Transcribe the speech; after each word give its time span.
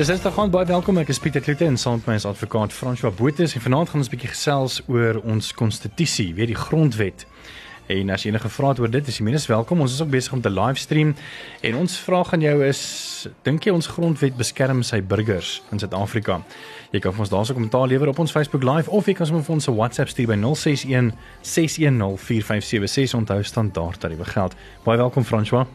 Dis 0.00 0.08
is 0.08 0.22
dan 0.22 0.32
gaan 0.32 0.48
baie 0.48 0.64
welkom 0.64 0.96
ek 0.96 1.10
is 1.12 1.18
Pieter 1.20 1.42
Kloete 1.44 1.66
en 1.68 1.74
saam 1.76 1.98
met 1.98 2.06
my 2.08 2.14
is 2.16 2.24
advokaat 2.24 2.72
François 2.72 3.12
Botha 3.12 3.44
en 3.44 3.60
vanaand 3.60 3.90
gaan 3.90 4.00
ons 4.00 4.08
'n 4.08 4.14
bietjie 4.14 4.30
gesels 4.32 4.80
oor 4.88 5.20
ons 5.28 5.52
konstitusie, 5.52 6.32
weet 6.34 6.46
die 6.46 6.56
grondwet. 6.56 7.26
En 7.86 8.10
as 8.10 8.24
enige 8.24 8.48
vrae 8.48 8.68
het 8.68 8.80
oor 8.80 8.90
dit, 8.90 9.08
is 9.08 9.18
jy 9.18 9.24
minstens 9.24 9.46
welkom. 9.46 9.80
Ons 9.80 9.92
is 9.92 10.00
ook 10.00 10.10
besig 10.10 10.32
om 10.32 10.40
te 10.40 10.50
livestream 10.50 11.14
en 11.60 11.76
ons 11.76 11.98
vraag 11.98 12.32
aan 12.32 12.40
jou 12.40 12.64
is, 12.64 13.28
dink 13.42 13.64
jy 13.64 13.72
ons 13.72 13.86
grondwet 13.86 14.36
beskerm 14.36 14.82
sy 14.82 15.02
burgers 15.02 15.62
in 15.70 15.78
Suid-Afrika? 15.78 16.40
Jy 16.92 17.00
kan 17.00 17.12
vir 17.12 17.20
ons 17.20 17.30
daarso 17.30 17.52
'n 17.52 17.54
kommentaar 17.54 17.86
lewer 17.86 18.08
op 18.08 18.18
ons 18.18 18.32
Facebook 18.32 18.62
Live 18.62 18.90
of 18.90 19.06
jy 19.06 19.12
kan 19.12 19.26
sommer 19.26 19.44
vir 19.44 19.54
ons 19.54 19.68
'n 19.68 19.76
WhatsApp 19.76 20.08
stuur 20.08 20.26
by 20.26 20.36
061 20.36 21.12
610 21.42 22.16
4576 22.16 23.14
onthou 23.14 23.42
standaard 23.42 24.00
tariewe 24.00 24.24
geld. 24.24 24.54
Baie 24.84 24.96
welkom 24.96 25.24
François. 25.24 25.66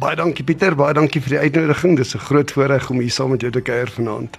Baie 0.00 0.16
dankie 0.16 0.44
Pieter, 0.44 0.72
baie 0.72 0.94
dankie 0.96 1.20
vir 1.20 1.34
die 1.34 1.40
uitnodiging. 1.44 1.96
Dis 1.96 2.14
'n 2.14 2.18
groot 2.18 2.50
voorreg 2.50 2.90
om 2.90 2.98
hier 3.00 3.10
saam 3.10 3.30
met 3.30 3.40
jou 3.40 3.52
te 3.52 3.60
kuier 3.60 3.90
vanaand. 3.90 4.38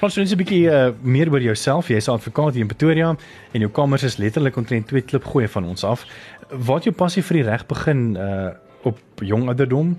Ons 0.00 0.14
wil 0.14 0.24
net 0.24 0.32
'n 0.32 0.36
bietjie 0.36 0.70
uh, 0.70 0.92
meer 1.02 1.30
oor 1.32 1.40
jouself. 1.40 1.88
Jy's 1.88 2.06
'n 2.06 2.12
advokaat 2.12 2.52
hier 2.52 2.62
in 2.62 2.68
Pretoria 2.68 3.16
en 3.52 3.60
jou 3.60 3.70
kamers 3.70 4.02
is 4.02 4.16
letterlik 4.16 4.56
omtrent 4.56 4.86
twee 4.86 5.02
klip 5.02 5.24
gooi 5.24 5.48
van 5.48 5.64
ons 5.64 5.84
af. 5.84 6.06
Wat 6.50 6.84
jou 6.84 6.94
passie 6.94 7.22
vir 7.22 7.36
die 7.36 7.50
reg 7.50 7.66
begin 7.66 8.16
uh 8.16 8.50
op 8.84 8.98
jong 9.16 9.48
ouderdom? 9.48 9.98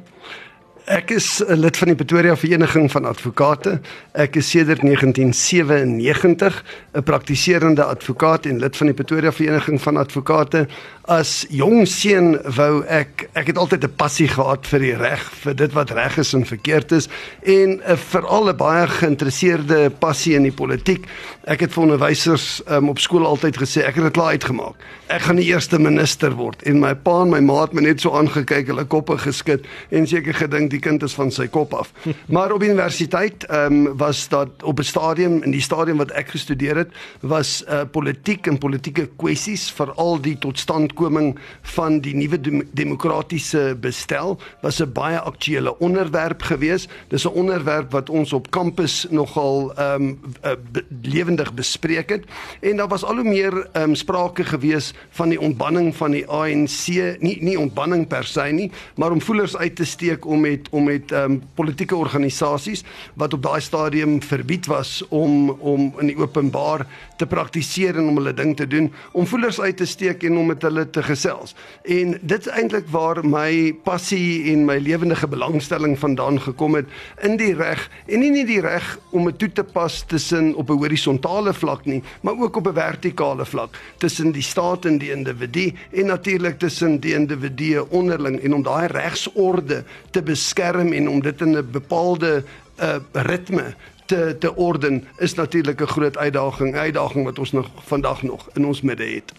Ek 0.85 1.09
is 1.09 1.41
'n 1.41 1.57
lid 1.57 1.77
van 1.77 1.87
die 1.87 1.95
Pretoria 1.95 2.37
Vereniging 2.37 2.91
van 2.91 3.05
Advokate. 3.05 3.79
Ek 4.11 4.35
is 4.35 4.49
sedert 4.49 4.81
1997 4.81 6.63
'n 6.93 7.03
praktiserende 7.03 7.83
advokaat 7.83 8.45
en 8.45 8.59
lid 8.59 8.77
van 8.77 8.85
die 8.85 8.95
Pretoria 8.95 9.31
Vereniging 9.31 9.81
van 9.81 9.97
Advokate. 9.97 10.67
As 11.01 11.45
jong 11.49 11.87
seun 11.87 12.37
wou 12.55 12.83
ek 12.85 13.29
ek 13.33 13.47
het 13.47 13.57
altyd 13.57 13.83
'n 13.83 13.95
passie 13.95 14.27
gehad 14.27 14.67
vir 14.67 14.79
die 14.79 14.95
reg, 14.95 15.31
vir 15.41 15.55
dit 15.55 15.73
wat 15.73 15.89
reg 15.89 16.17
is 16.17 16.33
en 16.33 16.45
verkeerd 16.45 16.91
is 16.91 17.09
en 17.41 17.81
'n 17.81 17.97
veral 17.97 18.49
'n 18.49 18.57
baie 18.57 18.87
geïnteresseerde 18.87 19.89
passie 19.89 20.35
in 20.35 20.43
die 20.43 20.51
politiek. 20.51 21.05
Ek 21.45 21.59
het 21.59 21.73
vir 21.73 21.83
onderwysers 21.83 22.61
um, 22.69 22.89
op 22.89 22.99
skool 22.99 23.25
altyd 23.25 23.57
gesê 23.57 23.81
ek 23.85 23.95
het 23.95 24.03
dit 24.03 24.13
klaar 24.13 24.31
uitgemaak. 24.37 24.75
Ek 25.07 25.21
gaan 25.21 25.35
die 25.35 25.49
eerste 25.49 25.79
minister 25.79 26.31
word 26.31 26.61
en 26.61 26.79
my 26.79 26.93
pa 26.93 27.21
en 27.21 27.29
my 27.29 27.39
ma 27.39 27.61
het 27.61 27.73
my 27.73 27.81
net 27.81 28.01
so 28.01 28.11
aangekyk, 28.11 28.67
hulle 28.67 28.85
koppe 28.85 29.17
geskit 29.17 29.65
en 29.89 30.07
seker 30.07 30.33
gedink 30.33 30.74
die 30.75 30.83
kind 30.83 31.03
is 31.05 31.15
van 31.17 31.31
sy 31.33 31.47
kop 31.51 31.73
af. 31.73 31.91
Maar 32.35 32.51
op 32.55 32.63
universiteit 32.63 33.45
ehm 33.45 33.87
um, 33.87 33.97
was 33.97 34.27
dat 34.29 34.63
op 34.63 34.79
'n 34.79 34.83
stadium 34.83 35.43
in 35.43 35.51
die 35.51 35.61
stadium 35.61 35.97
wat 35.97 36.11
ek 36.11 36.29
gestudeer 36.35 36.75
het, 36.75 36.91
was 37.21 37.63
uh, 37.67 37.81
politiek 37.91 38.47
en 38.47 38.57
politieke 38.57 39.09
kwessies 39.17 39.71
veral 39.71 40.21
die 40.21 40.37
totstandkoming 40.37 41.35
van 41.61 41.99
die 41.99 42.15
nuwe 42.15 42.41
dem 42.41 42.63
demokratiese 42.71 43.77
bestel 43.79 44.39
was 44.61 44.81
'n 44.81 44.91
baie 44.91 45.19
aktuele 45.19 45.77
onderwerp 45.79 46.41
gewees. 46.41 46.87
Dis 47.07 47.25
'n 47.25 47.33
onderwerp 47.33 47.91
wat 47.91 48.09
ons 48.09 48.33
op 48.33 48.51
kampus 48.51 49.07
nogal 49.09 49.73
ehm 49.75 50.01
um, 50.01 50.19
uh, 50.43 50.51
be 50.71 50.85
lewendig 51.01 51.53
bespreek 51.53 52.09
het 52.09 52.23
en 52.61 52.77
daar 52.77 52.87
was 52.87 53.03
al 53.03 53.15
hoe 53.15 53.23
meer 53.23 53.69
ehm 53.71 53.89
um, 53.89 53.95
sprake 53.95 54.43
gewees 54.43 54.93
van 55.09 55.29
die 55.29 55.39
ontbanning 55.39 55.95
van 55.95 56.11
die 56.11 56.27
ANC, 56.27 56.87
nie 57.19 57.37
nie 57.43 57.59
ontbanning 57.59 58.07
per 58.07 58.23
se 58.23 58.41
nie, 58.51 58.71
maar 58.95 59.11
om 59.11 59.21
voelers 59.21 59.57
uit 59.57 59.75
te 59.75 59.85
steek 59.85 60.25
om 60.25 60.39
met 60.39 60.64
om 60.69 60.83
met 60.83 61.11
um, 61.11 61.41
politieke 61.53 61.95
organisasies 61.95 62.83
wat 63.13 63.33
op 63.33 63.43
daai 63.43 63.61
stadium 63.61 64.21
verbied 64.21 64.65
was 64.65 65.03
om 65.09 65.49
om 65.49 65.93
in 65.99 66.11
die 66.11 66.17
openbaar 66.17 66.85
te 67.17 67.27
praktiseer 67.29 67.97
en 67.99 68.09
om 68.09 68.19
hulle 68.19 68.33
ding 68.35 68.55
te 68.57 68.67
doen, 68.67 68.89
om 69.11 69.27
voelers 69.27 69.59
uit 69.61 69.77
te 69.77 69.87
steek 69.87 70.23
en 70.27 70.37
om 70.37 70.51
met 70.51 70.63
hulle 70.65 70.85
te 70.89 71.03
gesels. 71.03 71.55
En 71.83 72.17
dit 72.21 72.47
is 72.47 72.51
eintlik 72.51 72.87
waar 72.91 73.21
my 73.25 73.73
passie 73.85 74.51
en 74.51 74.65
my 74.67 74.77
lewendige 74.83 75.27
belangstelling 75.31 75.95
vandaan 75.99 76.41
gekom 76.41 76.75
het 76.75 76.91
in 77.23 77.37
die 77.39 77.53
reg 77.55 77.87
en 78.07 78.19
nie 78.23 78.31
net 78.33 78.49
die 78.49 78.61
reg 78.63 78.89
om 79.15 79.29
dit 79.29 79.39
toe 79.39 79.51
te 79.61 79.63
pas 79.63 80.01
tussen 80.07 80.53
op 80.55 80.69
'n 80.69 80.81
horisontale 80.81 81.53
vlak 81.53 81.85
nie, 81.85 82.03
maar 82.21 82.35
ook 82.37 82.55
op 82.55 82.67
'n 82.67 82.73
vertikale 82.73 83.45
vlak 83.45 83.77
tussen 83.97 84.31
die 84.31 84.41
staat 84.41 84.85
en 84.85 84.97
die 84.97 85.11
individu 85.11 85.73
en 85.91 86.05
natuurlik 86.05 86.59
tussen 86.59 86.99
die 86.99 87.13
individue 87.13 87.89
onderling 87.89 88.39
en 88.39 88.53
om 88.53 88.63
daai 88.63 88.87
regsorde 88.87 89.83
te 90.11 90.21
beskerm 90.21 90.54
en 90.59 91.09
om 91.09 91.21
dit 91.21 91.41
in 91.41 91.57
'n 91.57 91.71
bepaalde 91.71 92.43
uh, 92.79 92.95
ritme 93.11 93.73
te 94.05 94.35
te 94.39 94.55
orden 94.55 95.03
is 95.17 95.33
natuurlik 95.33 95.81
'n 95.81 95.85
groot 95.85 96.17
uitdaging, 96.17 96.75
uitdaging 96.75 97.25
wat 97.25 97.39
ons 97.39 97.51
nog 97.51 97.69
vandag 97.75 98.23
nog 98.23 98.49
in 98.53 98.65
ons 98.65 98.81
midde 98.81 99.05
het. 99.05 99.33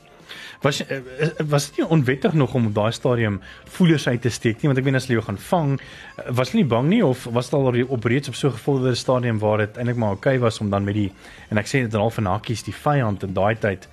Was 0.61 0.87
eh, 0.87 0.97
eh, 0.97 1.29
was 1.49 1.67
dit 1.67 1.77
nie 1.77 1.87
onwettig 1.87 2.33
nog 2.33 2.55
om 2.55 2.67
op 2.67 2.75
daai 2.75 2.93
stadium 2.93 3.41
voelers 3.65 4.09
uit 4.09 4.23
te 4.23 4.29
steek 4.29 4.55
nie? 4.55 4.67
Want 4.67 4.79
ek 4.79 4.85
meen 4.85 4.95
as 4.95 5.07
hulle 5.07 5.21
jou 5.21 5.27
gaan 5.27 5.39
vang 5.39 5.81
was 6.27 6.51
hulle 6.51 6.63
nie 6.63 6.71
bang 6.71 6.89
nie? 6.89 7.05
Of 7.05 7.25
was 7.25 7.51
dit 7.51 7.55
al 7.55 7.85
op 7.87 8.05
reeds 8.05 8.29
op 8.29 8.35
so 8.35 8.49
'n 8.49 8.53
gevorderde 8.53 8.95
stadium 8.95 9.39
waar 9.39 9.59
dit 9.59 9.77
eintlik 9.77 9.97
maar 9.97 10.09
oukei 10.09 10.37
okay 10.37 10.45
was 10.45 10.61
om 10.61 10.71
dan 10.71 10.85
met 10.85 10.95
die 10.95 11.13
en 11.49 11.59
ek 11.59 11.67
sê 11.67 11.71
dit 11.71 11.95
al 11.95 12.11
van 12.11 12.25
hakkies 12.25 12.63
die 12.63 12.75
vyand 12.75 13.23
in 13.23 13.33
daai 13.33 13.59
tyd 13.59 13.89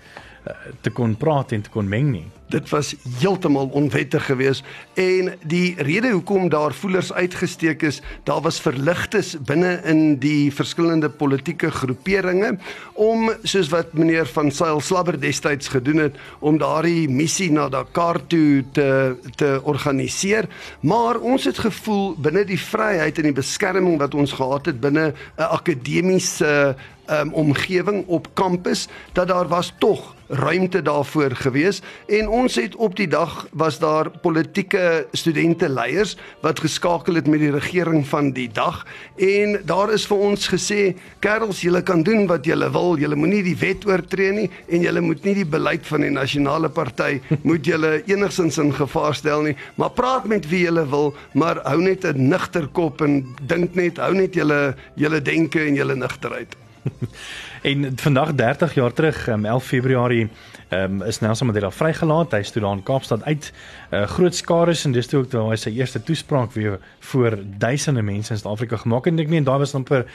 te 0.81 0.89
kon 0.89 1.15
praat 1.17 1.51
en 1.51 1.61
te 1.61 1.69
kon 1.69 1.87
meng 1.87 2.11
nie 2.11 2.25
dit 2.49 2.69
was 2.69 2.95
heeltemal 3.19 3.69
onwettig 3.73 4.25
geweest 4.25 4.63
en 4.99 5.33
die 5.47 5.73
rede 5.77 6.11
hoekom 6.11 6.49
daar 6.49 6.73
voelers 6.73 7.13
uitgesteek 7.13 7.81
is, 7.81 8.01
daar 8.23 8.41
was 8.41 8.61
verligtes 8.61 9.35
binne 9.45 9.79
in 9.83 10.19
die 10.19 10.51
verskillende 10.53 11.09
politieke 11.09 11.71
groeperinge 11.71 12.57
om 12.93 13.31
soos 13.43 13.69
wat 13.73 13.93
meneer 13.93 14.27
van 14.35 14.51
Sail 14.51 14.81
Slabber 14.81 15.19
destyds 15.19 15.67
gedoen 15.67 15.97
het 15.97 16.19
om 16.39 16.57
daardie 16.61 17.09
missie 17.09 17.51
na 17.51 17.69
Dakar 17.69 18.21
toe 18.27 18.63
te 18.71 18.89
te 19.35 19.59
organiseer, 19.63 20.47
maar 20.79 21.17
ons 21.19 21.45
het 21.49 21.57
gevoel 21.57 22.13
binne 22.21 22.43
die 22.45 22.59
vryheid 22.59 23.17
en 23.17 23.29
die 23.29 23.37
beskerming 23.39 23.97
wat 24.01 24.13
ons 24.13 24.35
gehad 24.35 24.65
het 24.69 24.79
binne 24.81 25.13
'n 25.37 25.49
akademiese 25.49 26.75
um, 27.09 27.33
omgewing 27.33 28.03
op 28.07 28.27
kampus 28.33 28.87
dat 29.11 29.27
daar 29.27 29.47
was 29.47 29.73
tog 29.77 30.15
ruimte 30.27 30.81
daarvoor 30.81 31.35
gewees 31.35 31.81
en 32.07 32.29
ons 32.33 32.55
het 32.57 32.75
op 32.81 32.95
die 32.97 33.07
dag 33.07 33.45
was 33.53 33.77
daar 33.81 34.09
politieke 34.23 35.05
studente 35.13 35.69
leiers 35.69 36.15
wat 36.41 36.61
geskakel 36.63 37.19
het 37.19 37.27
met 37.29 37.43
die 37.43 37.51
regering 37.53 38.05
van 38.09 38.31
die 38.33 38.49
dag. 38.51 38.81
En 39.21 39.59
daar 39.69 39.93
is 39.93 40.07
vir 40.09 40.23
ons 40.29 40.47
gesê 40.49 40.79
kerels 41.23 41.61
julle 41.65 41.83
kan 41.85 42.03
doen 42.03 42.25
wat 42.31 42.47
julle 42.49 42.69
wil. 42.73 42.97
Julle 43.01 43.19
moenie 43.19 43.43
die 43.45 43.57
wet 43.61 43.85
oortree 43.89 44.31
nie 44.33 44.47
en 44.67 44.85
julle 44.87 45.03
moet 45.05 45.23
nie 45.27 45.35
die 45.43 45.49
beleid 45.55 45.85
van 45.89 46.07
die 46.07 46.13
nasionale 46.13 46.71
party 46.73 47.19
moet 47.49 47.69
julle 47.69 47.99
enigsins 48.09 48.57
in 48.63 48.73
gevaar 48.73 49.13
stel 49.19 49.45
nie. 49.49 49.55
Maar 49.77 49.93
praat 49.93 50.27
met 50.31 50.49
wie 50.49 50.65
julle 50.65 50.87
wil 50.89 51.13
maar 51.37 51.61
hou 51.67 51.79
net 51.81 52.05
'n 52.05 52.29
nigter 52.29 52.67
kop 52.67 53.01
en 53.01 53.23
dink 53.41 53.75
net 53.75 54.01
hou 54.01 54.13
net 54.13 54.33
julle 54.33 54.75
julle 54.95 55.21
denke 55.21 55.61
en 55.67 55.75
julle 55.75 55.95
nigterheid 55.95 56.62
en 57.69 57.97
vandag 57.97 58.33
30 58.35 58.73
jaar 58.73 58.93
terug, 58.93 59.27
um, 59.27 59.45
11 59.45 59.65
Februarie, 59.65 60.29
um, 60.69 61.01
is 61.01 61.19
Nelson 61.19 61.47
Mandela 61.47 61.71
vrygelaat. 61.71 62.31
Hy 62.31 62.41
stoot 62.43 62.63
daar 62.63 62.77
in 62.77 62.83
Kaapstad 62.83 63.23
uit. 63.23 63.51
Uh, 63.91 64.03
groot 64.15 64.35
skares 64.35 64.85
en 64.85 64.95
dis 64.95 65.07
toe 65.07 65.21
ook 65.21 65.29
toe 65.31 65.45
hy 65.49 65.57
sy 65.59 65.73
eerste 65.77 66.01
toespraak 66.03 66.53
weer 66.57 66.79
voor 67.09 67.37
duisende 67.57 68.01
mense 68.01 68.33
in 68.33 68.41
Suid-Afrika 68.41 68.81
gemaak 68.83 69.05
het. 69.05 69.13
En 69.13 69.23
ek 69.23 69.31
meen 69.31 69.47
daar 69.47 69.61
was 69.63 69.75
amper 69.77 70.05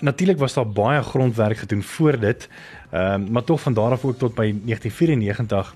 natuurlik 0.00 0.38
was 0.38 0.54
daar 0.54 0.68
baie 0.68 1.02
grondwerk 1.02 1.64
gedoen 1.64 1.82
voor 1.82 2.20
dit. 2.20 2.48
Ehm 2.90 3.26
um, 3.26 3.32
maar 3.32 3.44
tog 3.44 3.60
van 3.60 3.74
daar 3.74 3.90
af 3.96 4.04
ook 4.04 4.18
tot 4.18 4.34
by 4.34 4.54
1994 4.64 5.74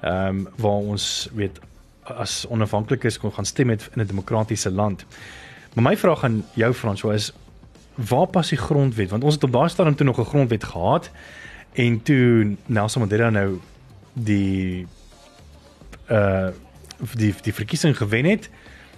ehm 0.00 0.26
um, 0.26 0.48
waar 0.56 0.82
ons 0.94 1.28
weet 1.34 1.60
as 2.06 2.44
onafhanklikes 2.48 3.18
kon 3.18 3.32
gaan 3.32 3.44
stem 3.44 3.66
met 3.66 3.90
in 3.94 4.02
'n 4.02 4.06
demokratiese 4.06 4.70
land. 4.70 5.06
Maar 5.74 5.84
my 5.84 5.96
vraag 5.96 6.24
aan 6.24 6.44
jou 6.54 6.72
François 6.74 7.14
is 7.14 7.32
waar 7.96 8.26
pas 8.26 8.48
die 8.48 8.58
grondwet? 8.58 9.10
Want 9.10 9.24
ons 9.24 9.34
het 9.34 9.44
op 9.44 9.52
daai 9.52 9.68
stadium 9.68 9.96
toe 9.96 10.06
nog 10.06 10.18
'n 10.18 10.24
grondwet 10.24 10.64
gehad 10.64 11.10
en 11.72 12.02
toe 12.02 12.56
Nelson 12.66 13.00
Mandela 13.00 13.30
nou 13.30 13.60
die 14.12 14.86
uh 16.10 16.48
die 17.12 17.34
die 17.42 17.54
verkiesing 17.54 17.96
gewen 17.96 18.24
het 18.24 18.50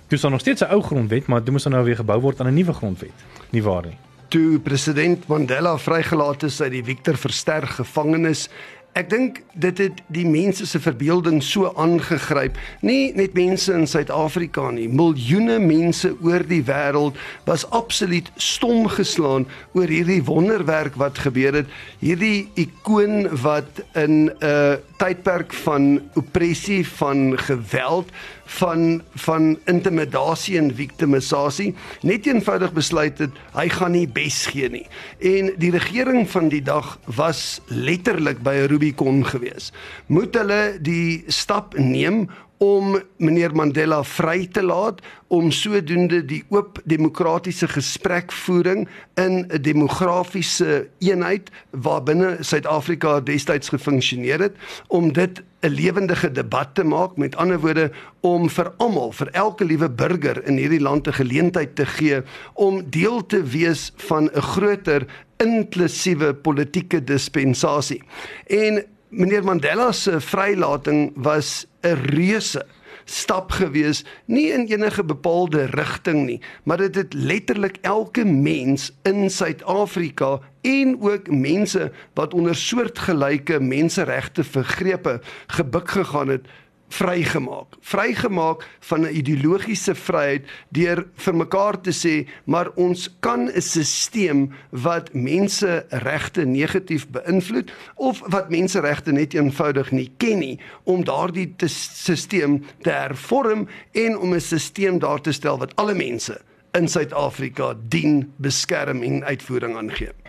toe 0.06 0.18
staan 0.18 0.30
nog 0.30 0.40
steeds 0.40 0.60
'n 0.60 0.70
ou 0.70 0.82
grondwet 0.82 1.26
maar 1.26 1.44
dit 1.44 1.50
moes 1.50 1.62
dan 1.62 1.72
nou 1.72 1.84
weer 1.84 1.96
gebou 1.96 2.20
word 2.20 2.40
aan 2.40 2.46
'n 2.46 2.54
nuwe 2.54 2.72
grondwet. 2.72 3.24
Nie 3.50 3.62
waar 3.62 3.82
nie? 3.82 3.96
Toe 4.28 4.58
president 4.60 5.26
Mandela 5.26 5.78
vrygelaat 5.78 6.42
is 6.42 6.60
uit 6.60 6.70
die 6.70 6.84
Victor 6.84 7.16
Verster 7.16 7.66
gevangenis 7.66 8.48
Ek 8.96 9.10
dink 9.12 9.42
dit 9.54 9.78
het 9.78 10.00
die 10.10 10.24
mense 10.26 10.64
se 10.66 10.80
verbeelding 10.80 11.42
so 11.44 11.68
aangegryp. 11.78 12.56
Nie 12.82 13.12
net 13.14 13.36
mense 13.36 13.72
in 13.74 13.86
Suid-Afrika 13.86 14.70
nie, 14.74 14.88
miljoene 14.88 15.58
mense 15.62 16.10
oor 16.24 16.42
die 16.48 16.62
wêreld 16.66 17.18
was 17.46 17.66
absoluut 17.76 18.30
stom 18.42 18.88
geslaan 18.90 19.46
oor 19.76 19.86
hierdie 19.92 20.22
wonderwerk 20.26 20.98
wat 20.98 21.20
gebeur 21.22 21.60
het. 21.60 21.70
Hierdie 22.02 22.48
ikoon 22.58 23.28
wat 23.44 23.84
in 23.94 24.30
'n 24.30 24.32
uh, 24.40 24.80
tydperk 24.98 25.52
van 25.62 26.00
opressie, 26.18 26.82
van 26.98 27.38
geweld, 27.38 28.10
van 28.48 29.02
van 29.24 29.58
intimidasie 29.68 30.56
en 30.58 30.70
victimisasie 30.74 31.74
net 32.06 32.26
eenvoudig 32.26 32.72
besluit 32.72 33.20
het 33.20 33.40
hy 33.56 33.68
gaan 33.68 33.92
nie 33.92 34.06
bes 34.08 34.46
gee 34.52 34.70
nie. 34.72 34.86
En 35.20 35.52
die 35.60 35.72
regering 35.74 36.24
van 36.30 36.48
die 36.52 36.62
dag 36.64 36.96
was 37.18 37.60
letterlik 37.68 38.40
by 38.42 38.54
'n 38.54 38.68
Rubicon 38.72 39.24
gewees. 39.26 39.72
Moet 40.06 40.34
hulle 40.34 40.78
die 40.80 41.24
stap 41.26 41.76
neem 41.78 42.28
om 42.58 42.96
meneer 43.22 43.54
Mandela 43.54 44.00
vry 44.04 44.46
te 44.52 44.62
laat 44.62 45.00
om 45.28 45.50
sodoende 45.54 46.20
die 46.26 46.40
oop 46.50 46.80
demokratiese 46.90 47.68
gesprekvoering 47.70 48.88
in 49.14 49.46
'n 49.46 49.62
demografiese 49.62 50.88
eenheid 50.98 51.50
waarbinne 51.70 52.36
Suid-Afrika 52.40 53.20
destyds 53.20 53.68
gefunksioneer 53.68 54.40
het 54.40 54.56
om 54.88 55.12
dit 55.12 55.42
'n 55.62 55.68
lewendige 55.68 56.32
debat 56.32 56.74
te 56.74 56.84
maak 56.84 57.16
met 57.16 57.36
ander 57.36 57.60
woorde 57.60 57.90
om 58.20 58.48
vir 58.50 58.72
almal 58.76 59.12
vir 59.12 59.28
elke 59.32 59.64
liewe 59.64 59.90
burger 59.90 60.46
in 60.46 60.56
hierdie 60.56 60.82
land 60.82 61.06
'n 61.06 61.12
geleentheid 61.12 61.76
te 61.76 61.86
gee 61.86 62.22
om 62.54 62.90
deel 62.90 63.26
te 63.26 63.42
wees 63.42 63.92
van 63.96 64.30
'n 64.34 64.40
groter 64.40 65.06
inklusiewe 65.36 66.34
politieke 66.34 67.04
dispensasie 67.04 68.02
en 68.46 68.84
meneer 69.08 69.44
Mandela 69.44 69.92
se 69.92 70.20
vrylating 70.20 71.12
was 71.16 71.66
'n 71.82 71.96
reuse 72.12 72.66
stap 73.04 73.50
gewees 73.52 74.04
nie 74.26 74.52
in 74.52 74.66
enige 74.66 75.04
bepaalde 75.04 75.64
rigting 75.64 76.26
nie 76.26 76.40
maar 76.62 76.76
dit 76.76 76.94
het 76.94 77.14
letterlik 77.14 77.78
elke 77.80 78.24
mens 78.24 78.92
in 79.02 79.30
Suid-Afrika 79.30 80.40
en 80.60 80.96
ook 81.00 81.30
mense 81.30 81.92
wat 82.14 82.34
onder 82.34 82.54
soortgelyke 82.54 83.60
menseregte 83.60 84.44
vergrepe 84.44 85.20
gebuk 85.46 85.90
gegaan 85.90 86.28
het 86.28 86.46
vrygemaak. 86.88 87.76
Vrygemaak 87.80 88.66
van 88.80 89.00
'n 89.00 89.14
ideologiese 89.14 89.94
vryheid 89.94 90.46
deur 90.68 91.06
vir 91.14 91.34
mekaar 91.34 91.80
te 91.80 91.92
sê, 91.92 92.28
maar 92.44 92.70
ons 92.74 93.16
kan 93.20 93.50
'n 93.50 93.60
stelsel 93.60 94.48
wat 94.70 95.14
mense 95.14 95.86
regte 95.88 96.44
negatief 96.44 97.08
beïnvloed 97.08 97.70
of 97.94 98.22
wat 98.26 98.50
menseregte 98.50 99.12
net 99.12 99.34
eenvoudig 99.34 99.90
nie 99.90 100.10
ken 100.16 100.38
nie, 100.38 100.60
om 100.84 101.04
daardie 101.04 101.54
stelsel 101.56 102.60
te 102.82 102.90
hervorm 102.90 103.68
en 103.92 104.18
om 104.18 104.34
'n 104.34 104.40
stelsel 104.40 104.98
daar 104.98 105.20
te 105.20 105.32
stel 105.32 105.58
wat 105.58 105.76
alle 105.76 105.94
mense 105.94 106.40
in 106.72 106.88
Suid-Afrika 106.88 107.74
dien, 107.88 108.32
beskerm 108.36 109.02
en 109.02 109.24
uitvoering 109.24 109.76
aangee. 109.76 110.27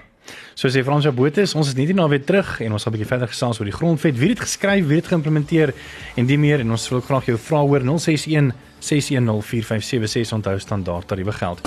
So 0.55 0.67
sê 0.67 0.83
Frans 0.83 1.05
Jabothe, 1.05 1.45
ons 1.55 1.67
is 1.67 1.75
nie 1.75 1.93
nou 1.93 2.09
weer 2.09 2.23
terug 2.23 2.59
en 2.61 2.73
ons 2.73 2.83
gaan 2.83 2.93
'n 2.93 2.97
bietjie 2.97 3.11
verder 3.11 3.27
gesels 3.27 3.59
oor 3.59 3.65
die 3.65 3.75
grondwet. 3.75 4.17
Wie 4.17 4.29
het 4.29 4.39
geskryf, 4.39 4.87
wie 4.87 4.97
het 4.97 5.07
geïmplementeer 5.07 5.73
en 6.15 6.25
die 6.25 6.37
meer 6.37 6.59
en 6.59 6.71
ons 6.71 6.89
wil 6.89 7.01
graag 7.01 7.25
jou 7.25 7.37
vra 7.37 7.59
hoor 7.59 7.81
061 7.81 8.53
6104576 8.79 10.33
onthou 10.33 10.59
standaard 10.59 11.07
tariewe 11.07 11.31
geld. 11.31 11.61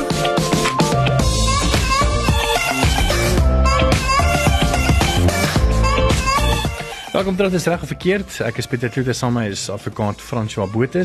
Welkom 7.13 7.37
terug 7.37 7.53
dis 7.53 7.67
reg 7.67 7.83
of 7.83 7.91
verkeerd. 7.93 8.39
Ek 8.41 8.57
is 8.57 8.67
Pieter 8.67 8.89
Kloete 8.89 9.13
saam 9.13 9.35
met 9.37 9.53
is 9.53 9.67
advokaat 9.71 10.23
François 10.25 10.71
Botha. 10.73 11.05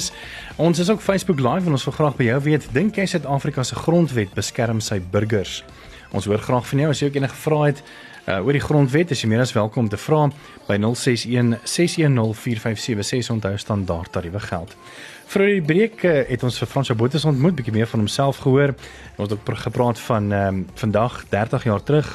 Ons 0.56 0.80
is 0.80 0.89
ook 0.89 1.01
Facebook 1.03 1.39
live 1.44 1.68
en 1.68 1.75
ons 1.75 1.83
wil 1.83 1.94
graag 1.94 2.15
by 2.15 2.30
jou 2.30 2.38
weet, 2.45 2.68
dink 2.71 2.95
jy 2.95 3.06
Suid-Afrika 3.12 3.63
se 3.68 3.75
grondwet 3.75 4.31
beskerm 4.33 4.80
sy 4.80 5.01
burgers? 5.12 5.65
Ons 6.12 6.25
hoor 6.25 6.39
graag 6.39 6.68
van 6.68 6.80
jou 6.80 6.89
as 6.89 7.01
jy 7.01 7.09
ook 7.09 7.18
enige 7.19 7.36
vrae 7.36 7.65
het 7.71 7.81
uh, 8.27 8.39
oor 8.45 8.56
die 8.56 8.63
grondwet, 8.63 9.12
is 9.12 9.24
jy 9.24 9.30
meer 9.31 9.44
as 9.44 9.54
welkom 9.56 9.86
om 9.86 9.89
te 9.92 10.00
vra 10.00 10.27
by 10.68 10.77
061 10.80 11.57
610 11.68 12.33
4576 12.36 13.33
onthou 13.36 13.54
standaard 13.59 14.12
tariewe 14.12 14.39
geld. 14.39 14.75
Vir 15.27 15.45
die 15.51 15.62
breek 15.62 16.04
uh, 16.07 16.21
het 16.30 16.44
ons 16.48 16.59
vir 16.62 16.71
Frans 16.71 16.94
Botha 16.95 17.19
ontmoet, 17.27 17.57
bietjie 17.57 17.75
meer 17.75 17.89
van 17.92 18.06
homself 18.06 18.39
gehoor. 18.45 18.75
Ons 19.18 19.27
het 19.30 19.36
ook 19.36 19.51
gepraat 19.63 20.00
van 20.07 20.31
um, 20.31 20.62
vandag 20.80 21.24
30 21.33 21.68
jaar 21.68 21.83
terug 21.83 22.13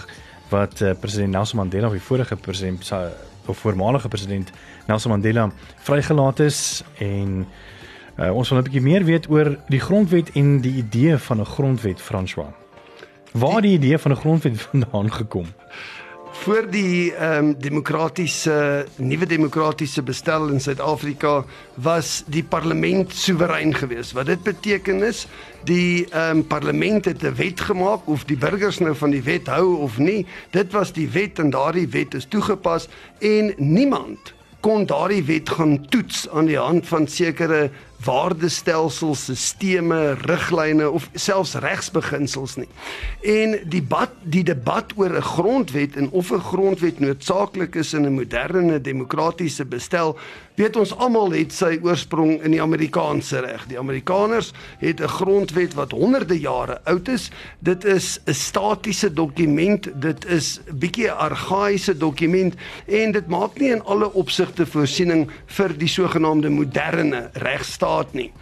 wat 0.53 0.81
uh, 0.81 0.95
president 1.01 1.33
Nelson 1.33 1.61
Mandela 1.61 1.89
of 1.89 1.97
die 1.97 2.05
vorige 2.05 2.37
president 2.37 2.93
of 3.47 3.59
voormalige 3.59 4.09
president 4.09 4.51
Nelson 4.87 5.11
Mandela 5.11 5.51
vrygelaat 5.85 6.41
is 6.41 6.83
en 6.99 7.47
uh, 8.17 8.31
ons 8.35 8.49
wil 8.49 8.59
'n 8.59 8.65
bietjie 8.69 8.85
meer 8.85 9.05
weet 9.05 9.29
oor 9.29 9.57
die 9.69 9.81
grondwet 9.81 10.33
en 10.37 10.61
die 10.61 10.77
idee 10.85 11.17
van 11.19 11.41
'n 11.41 11.53
grondwet 11.57 12.01
François. 12.01 12.62
Waar 13.33 13.61
die 13.61 13.73
idee 13.73 13.99
van 13.99 14.11
'n 14.11 14.17
grondwet 14.17 14.61
vandaan 14.63 15.13
gekom? 15.13 15.47
Voor 16.33 16.67
die 16.71 17.15
ehm 17.15 17.45
um, 17.45 17.55
demokratiese 17.59 18.87
nuwe 18.97 19.27
demokratiese 19.27 20.03
bestel 20.03 20.49
in 20.49 20.61
Suid-Afrika 20.61 21.45
was 21.75 22.25
die 22.27 22.45
parlement 22.45 23.13
soewerein 23.15 23.75
geweest. 23.75 24.13
Wat 24.13 24.27
dit 24.27 24.43
beteken 24.43 25.03
is, 25.03 25.27
die 25.65 26.07
ehm 26.09 26.37
um, 26.37 26.47
parlement 26.47 27.05
het 27.05 27.23
'n 27.23 27.35
wet 27.35 27.61
gemaak 27.61 28.07
of 28.07 28.25
die 28.25 28.37
burgers 28.37 28.79
nou 28.79 28.95
van 28.95 29.11
die 29.11 29.23
wet 29.23 29.47
hou 29.47 29.77
of 29.77 29.99
nie. 29.99 30.27
Dit 30.51 30.73
was 30.73 30.93
die 30.93 31.09
wet 31.09 31.39
en 31.39 31.51
daardie 31.51 31.89
wet 31.89 32.15
is 32.15 32.27
toegepas 32.29 32.89
en 33.19 33.55
niemand 33.57 34.35
kon 34.61 34.87
daardie 34.87 35.25
wet 35.25 35.51
gaan 35.51 35.89
toets 35.89 36.29
aan 36.31 36.47
die 36.47 36.59
hand 36.59 36.87
van 36.87 37.07
sekere 37.07 37.71
waardestelsels, 38.05 39.25
sisteme, 39.25 40.15
riglyne 40.27 40.91
of 40.91 41.09
selfs 41.15 41.55
regsbeginsels 41.55 42.57
nie. 42.57 42.69
En 43.23 43.59
die 43.63 43.83
debat 43.83 44.11
die 44.23 44.45
debat 44.45 44.93
oor 44.97 45.13
'n 45.17 45.23
grondwet 45.23 45.97
en 45.97 46.11
of 46.11 46.33
'n 46.33 46.41
grondwet 46.41 47.01
noodsaaklik 47.01 47.75
is 47.75 47.93
in 47.95 48.07
'n 48.07 48.15
moderne 48.15 48.81
demokratiese 48.81 49.65
bestel, 49.65 50.19
weet 50.55 50.77
ons 50.77 50.97
almal 50.97 51.31
het 51.31 51.53
sy 51.53 51.79
oorsprong 51.83 52.43
in 52.43 52.51
die 52.51 52.63
Amerikaanse 52.63 53.41
reg. 53.41 53.67
Die 53.67 53.79
Amerikaners 53.79 54.53
het 54.79 55.01
'n 55.01 55.09
grondwet 55.09 55.75
wat 55.75 55.91
honderde 55.91 56.41
jare 56.41 56.81
oud 56.85 57.09
is. 57.09 57.31
Dit 57.59 57.85
is 57.85 58.21
'n 58.27 58.35
statiese 58.35 59.13
dokument, 59.13 59.89
dit 60.01 60.25
is 60.25 60.61
'n 60.69 60.79
bietjie 60.79 61.11
argaïese 61.11 61.97
dokument 61.97 62.55
en 62.87 63.13
dit 63.13 63.27
maak 63.27 63.59
nie 63.59 63.71
in 63.71 63.85
alle 63.85 64.13
opsigte 64.13 64.67
voorsiening 64.67 65.31
vir 65.47 65.79
die 65.79 65.89
sogenaamde 65.89 66.49
moderne 66.49 67.31
regstaat 67.33 67.92
staat 67.93 68.13
nie. 68.13 68.33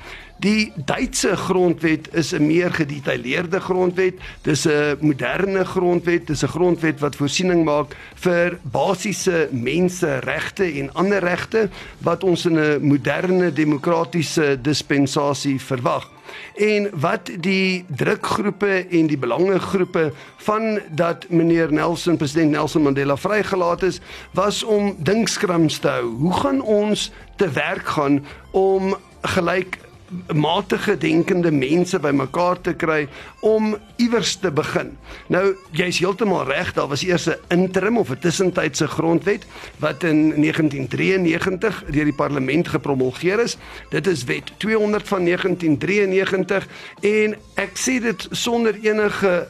Die 0.40 0.72
Duitse 0.74 1.36
grondwet 1.36 2.08
is 2.14 2.32
'n 2.32 2.46
meer 2.46 2.72
gedetailleerde 2.72 3.60
grondwet. 3.60 4.14
Dis 4.42 4.66
'n 4.66 4.96
moderne 5.00 5.64
grondwet, 5.64 6.26
dis 6.26 6.42
'n 6.42 6.48
grondwet 6.48 7.00
wat 7.00 7.16
voorsiening 7.16 7.64
maak 7.64 7.96
vir 8.14 8.58
basiese 8.62 9.48
menseregte 9.50 10.64
en 10.64 10.94
ander 10.94 11.22
regte 11.22 11.68
wat 11.98 12.24
ons 12.24 12.46
in 12.46 12.58
'n 12.58 12.80
moderne 12.80 13.52
demokratiese 13.52 14.58
dispensasie 14.62 15.60
verwag. 15.60 16.08
En 16.54 16.90
wat 16.92 17.30
die 17.40 17.84
drukgroepe 17.88 18.86
en 18.90 19.06
die 19.06 19.18
belangegroepe 19.18 20.12
van 20.36 20.80
dat 20.90 21.26
meneer 21.28 21.72
Nelson 21.72 22.16
president 22.16 22.50
Nelson 22.50 22.82
Mandela 22.82 23.16
vrygelaat 23.16 23.82
is, 23.82 24.00
was 24.32 24.62
om 24.62 24.96
dinkskrams 24.98 25.78
te 25.78 25.88
hou. 25.88 26.04
Hoe 26.04 26.32
gaan 26.32 26.62
ons 26.62 27.10
te 27.36 27.50
werk 27.50 27.86
gaan 27.86 28.24
om 28.50 28.96
gelyk 29.22 29.78
matige 30.34 30.96
denkende 30.98 31.50
mense 31.54 31.98
bymekaar 32.02 32.60
te 32.60 32.72
kry 32.74 33.04
om 33.46 33.76
iewers 33.96 34.34
te 34.42 34.50
begin. 34.50 34.96
Nou 35.30 35.54
jy's 35.76 36.00
heeltemal 36.02 36.48
reg, 36.48 36.72
daar 36.74 36.88
was 36.90 37.04
eers 37.06 37.28
'n 37.28 37.38
interim 37.48 37.98
of 37.98 38.10
'n 38.10 38.18
tussentydse 38.18 38.86
grondwet 38.86 39.46
wat 39.78 40.02
in 40.02 40.40
1993 40.40 41.84
deur 41.90 42.04
die 42.04 42.12
parlement 42.12 42.68
gepromulgeer 42.68 43.40
is. 43.40 43.56
Dit 43.90 44.06
is 44.06 44.24
wet 44.24 44.52
200 44.56 45.08
van 45.08 45.24
1993 45.24 46.68
en 47.00 47.36
ek 47.54 47.78
sê 47.78 48.00
dit 48.00 48.28
sonder 48.30 48.74
enige 48.82 49.48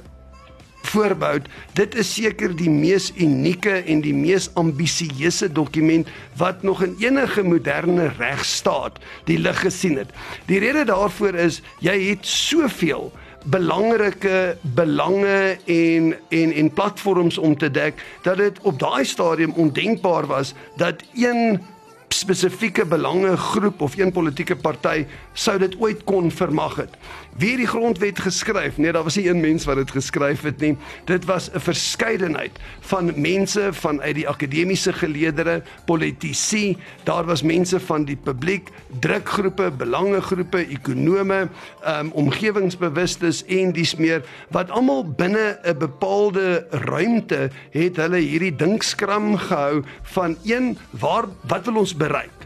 voorbou. 0.90 1.38
Dit 1.78 1.94
is 1.98 2.12
seker 2.18 2.54
die 2.56 2.70
mees 2.70 3.10
unieke 3.16 3.80
en 3.80 4.02
die 4.04 4.14
mees 4.14 4.48
ambisieuse 4.60 5.50
dokument 5.52 6.08
wat 6.40 6.62
nog 6.66 6.82
in 6.86 6.96
enige 7.00 7.42
moderne 7.46 8.10
regstaat 8.18 9.00
die 9.30 9.38
lig 9.38 9.60
gesien 9.64 9.98
het. 10.02 10.12
Die 10.50 10.60
rede 10.62 10.84
daarvoor 10.90 11.38
is 11.40 11.60
jy 11.84 11.96
het 12.10 12.26
soveel 12.26 13.10
belangrike 13.44 14.56
belange 14.76 15.56
en 15.64 16.14
en 16.28 16.52
en 16.52 16.72
platforms 16.76 17.38
om 17.38 17.56
te 17.56 17.70
dek 17.70 18.02
dat 18.22 18.36
dit 18.36 18.58
op 18.62 18.78
daai 18.78 19.04
stadium 19.04 19.52
ondenkbaar 19.56 20.26
was 20.26 20.54
dat 20.76 21.02
een 21.14 21.60
spesifieke 22.08 22.84
belangegroep 22.86 23.80
of 23.80 23.96
een 23.96 24.12
politieke 24.12 24.56
party 24.56 25.06
sou 25.32 25.58
dit 25.58 25.76
ooit 25.78 26.04
kon 26.04 26.30
vermag 26.30 26.76
het. 26.76 26.96
Wie 27.38 27.56
die 27.56 27.66
grondwet 27.66 28.18
geskryf? 28.18 28.76
Nee, 28.76 28.92
daar 28.92 29.02
was 29.06 29.16
nie 29.16 29.28
een 29.28 29.40
mens 29.40 29.64
wat 29.64 29.76
dit 29.76 29.90
geskryf 29.90 30.42
het 30.42 30.60
nie. 30.60 30.76
Dit 31.04 31.24
was 31.24 31.50
'n 31.52 31.60
verskeidenheid 31.60 32.58
van 32.80 33.12
mense 33.20 33.68
vanuit 33.72 34.14
die 34.14 34.28
akademiese 34.28 34.92
geleedere, 34.92 35.62
politici, 35.84 36.76
daar 37.04 37.24
was 37.24 37.42
mense 37.42 37.80
van 37.80 38.04
die 38.04 38.16
publiek, 38.16 38.68
drukgroepe, 39.00 39.70
belangegroepe, 39.70 40.66
ekonome, 40.66 41.48
um, 41.86 42.10
omgewingsbewustes 42.10 43.44
en 43.44 43.72
dis 43.72 43.96
meer 43.96 44.22
wat 44.48 44.70
almal 44.70 45.04
binne 45.04 45.58
'n 45.62 45.78
bepaalde 45.78 46.66
ruimte 46.70 47.50
het 47.70 47.96
hulle 47.96 48.18
hierdie 48.18 48.56
dinkskram 48.56 49.36
gehou 49.36 49.82
van 50.02 50.36
een 50.44 50.78
waar 50.90 51.24
wat 51.46 51.64
wil 51.64 51.76
ons 51.76 51.96
bereik? 51.96 52.39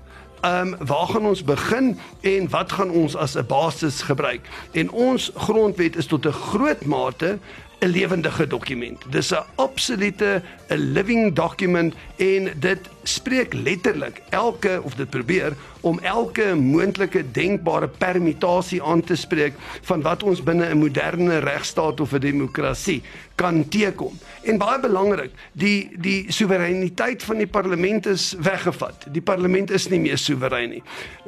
Ehm 0.44 0.72
um, 0.72 0.86
waar 0.86 1.06
gaan 1.06 1.26
ons 1.26 1.44
begin 1.44 1.98
en 2.20 2.48
wat 2.50 2.72
gaan 2.72 2.90
ons 2.90 3.16
as 3.16 3.34
'n 3.34 3.46
basis 3.46 4.02
gebruik? 4.02 4.48
En 4.72 4.90
ons 4.90 5.30
grondwet 5.34 5.96
is 5.96 6.06
tot 6.06 6.26
'n 6.26 6.32
groot 6.32 6.84
mate 6.84 7.38
'n 7.78 7.86
lewendige 7.86 8.46
dokument. 8.46 9.02
Dis 9.10 9.30
'n 9.32 9.44
absolute 9.54 10.42
'n 10.68 10.76
living 10.76 11.34
document 11.34 11.94
en 12.16 12.52
dit 12.58 12.78
spreek 13.08 13.54
letterlik 13.54 14.22
elke 14.28 14.80
of 14.82 14.94
dit 14.94 15.10
probeer 15.10 15.56
om 15.80 15.98
elke 15.98 16.54
moontlike 16.54 17.24
denkbare 17.32 17.88
permutasie 17.88 18.82
aan 18.82 19.02
te 19.04 19.16
spreek 19.16 19.52
van 19.82 20.02
wat 20.02 20.22
ons 20.22 20.42
binne 20.42 20.68
'n 20.68 20.78
moderne 20.78 21.38
regstaat 21.38 22.00
of 22.00 22.12
'n 22.12 22.20
demokrasie 22.20 23.02
kan 23.34 23.68
teekom. 23.68 24.18
En 24.42 24.58
baie 24.58 24.80
belangrik, 24.80 25.30
die 25.52 25.90
die 25.98 26.32
soewereiniteit 26.32 27.22
van 27.22 27.36
die 27.36 27.46
parlement 27.46 28.06
is 28.06 28.34
weggevat. 28.38 29.06
Die 29.10 29.22
parlement 29.22 29.70
is 29.70 29.88
nie 29.88 30.00
meer 30.00 30.18
soewerein 30.18 30.70
nie. 30.70 30.82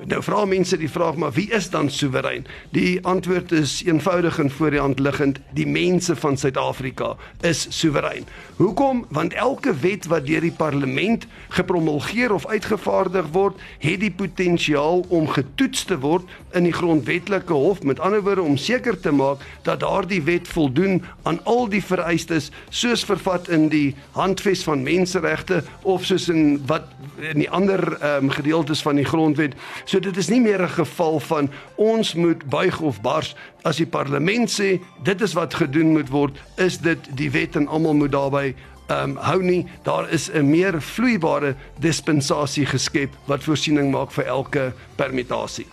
Nou 0.05 0.23
vra 0.23 0.45
mense 0.45 0.77
die 0.77 0.91
vraag 0.91 1.17
maar 1.17 1.33
wie 1.33 1.51
is 1.51 1.71
dan 1.71 1.91
soewerein? 1.91 2.47
Die 2.71 3.05
antwoord 3.05 3.53
is 3.53 3.83
eenvoudig 3.85 4.39
en 4.39 4.51
voor 4.51 4.71
die 4.71 4.81
hand 4.81 4.99
liggend, 4.99 5.41
die 5.51 5.67
mense 5.67 6.17
van 6.17 6.37
Suid-Afrika 6.37 7.17
is 7.41 7.67
soewerein. 7.69 8.27
Hoekom? 8.57 9.07
Want 9.09 9.33
elke 9.33 9.75
wet 9.81 10.07
wat 10.07 10.27
deur 10.27 10.41
die 10.41 10.53
parlement 10.53 11.27
gepromulgeer 11.67 12.33
of 12.33 12.47
uitgevaardig 12.47 13.27
word, 13.35 13.59
het 13.83 14.01
die 14.01 14.13
potensiaal 14.15 15.03
om 15.11 15.27
getoets 15.29 15.85
te 15.85 15.99
word 15.99 16.27
in 16.55 16.67
die 16.69 16.75
grondwetlike 16.75 17.53
hof. 17.53 17.83
Met 17.83 18.01
ander 18.01 18.23
woorde 18.23 18.45
om 18.47 18.57
seker 18.57 18.95
te 19.01 19.11
maak 19.11 19.43
dat 19.67 19.81
daardie 19.83 20.23
wet 20.23 20.49
voldoen 20.49 21.03
aan 21.27 21.41
al 21.45 21.67
die 21.69 21.83
vereistes 21.83 22.53
soos 22.71 23.03
vervat 23.05 23.51
in 23.51 23.69
die 23.73 23.97
handves 24.15 24.63
van 24.67 24.85
menseregte 24.87 25.65
of 25.83 26.07
soos 26.07 26.29
in 26.31 26.63
wat 26.71 26.87
in 27.33 27.43
die 27.43 27.51
ander 27.51 27.81
um, 28.05 28.31
gedeeltes 28.31 28.83
van 28.85 29.01
die 29.01 29.07
grondwet. 29.09 29.57
So 29.85 29.99
dit 30.01 30.17
is 30.17 30.31
nie 30.31 30.41
meer 30.41 30.63
'n 30.63 30.79
geval 30.79 31.21
van 31.21 31.51
ons 31.75 32.15
moet 32.15 32.45
buig 32.49 32.81
of 32.81 33.01
bars 33.01 33.35
as 33.67 33.77
die 33.77 33.87
parlement 33.87 34.51
sê 34.51 34.79
dit 35.03 35.21
is 35.21 35.35
wat 35.35 35.55
gedoen 35.55 35.93
moet 35.97 36.11
word, 36.11 36.39
is 36.57 36.79
dit 36.79 36.99
die 37.19 37.31
wet 37.31 37.57
en 37.57 37.67
almal 37.67 37.95
moet 37.95 38.13
daarbey 38.13 38.55
um, 38.91 39.17
hou 39.17 39.43
nie. 39.43 39.67
Daar 39.83 40.11
is 40.11 40.31
'n 40.33 40.51
meer 40.51 40.83
vloeibare 40.83 41.55
dispensasie 41.79 42.67
geskep 42.67 43.11
wat 43.27 43.45
voorsiening 43.45 43.91
maak 43.91 44.11
vir 44.11 44.25
elke 44.25 44.73
permitasie. 44.97 45.67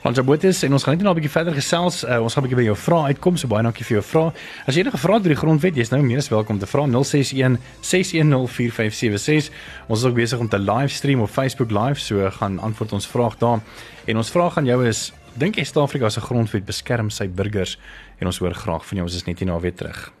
Ons 0.00 0.16
Jabotis 0.16 0.62
en 0.64 0.72
ons 0.72 0.82
gaan 0.82 0.94
net 0.96 1.02
nou 1.04 1.12
'n 1.12 1.20
bietjie 1.20 1.30
verder 1.30 1.54
gesels. 1.54 2.04
Uh, 2.04 2.22
ons 2.22 2.32
gaan 2.32 2.42
'n 2.42 2.48
bietjie 2.48 2.62
by 2.62 2.68
jou 2.72 2.76
vrae 2.76 3.12
uitkom. 3.12 3.36
So 3.36 3.48
baie 3.48 3.62
dankie 3.62 3.84
vir 3.84 4.00
jou 4.00 4.02
vrae. 4.02 4.32
As 4.66 4.74
jy 4.74 4.80
enige 4.80 4.96
vrae 4.96 5.14
het 5.14 5.22
oor 5.22 5.34
die 5.34 5.36
grondwet, 5.36 5.76
jy's 5.76 5.90
nou 5.90 6.02
meer 6.02 6.18
as 6.18 6.28
welkom 6.28 6.58
te 6.58 6.66
vra 6.66 6.86
061 6.86 7.58
610 7.80 8.48
4576. 8.48 9.50
Ons 9.88 9.98
is 9.98 10.04
ook 10.06 10.14
besig 10.14 10.38
om 10.38 10.48
te 10.48 10.58
livestream 10.58 11.20
op 11.20 11.28
Facebook 11.28 11.70
Live, 11.70 12.00
so 12.00 12.30
gaan 12.30 12.58
antwoord 12.58 12.92
ons 12.92 13.06
vraag 13.06 13.36
daar. 13.38 13.60
En 14.06 14.16
ons 14.16 14.30
vraag 14.30 14.56
aan 14.56 14.64
jou 14.64 14.86
is: 14.86 15.12
Dink 15.34 15.56
jy 15.56 15.64
Suid-Afrika 15.64 16.08
se 16.08 16.20
grondwet 16.20 16.64
beskerm 16.64 17.10
sy 17.10 17.28
burgers? 17.28 17.78
En 18.18 18.26
ons 18.26 18.38
hoor 18.38 18.54
graag 18.54 18.86
van 18.86 18.96
jou. 18.96 19.06
Ons 19.06 19.16
is 19.16 19.24
net 19.24 19.38
hier 19.38 19.48
na 19.48 19.60
weer 19.60 19.74
terug. 19.74 20.19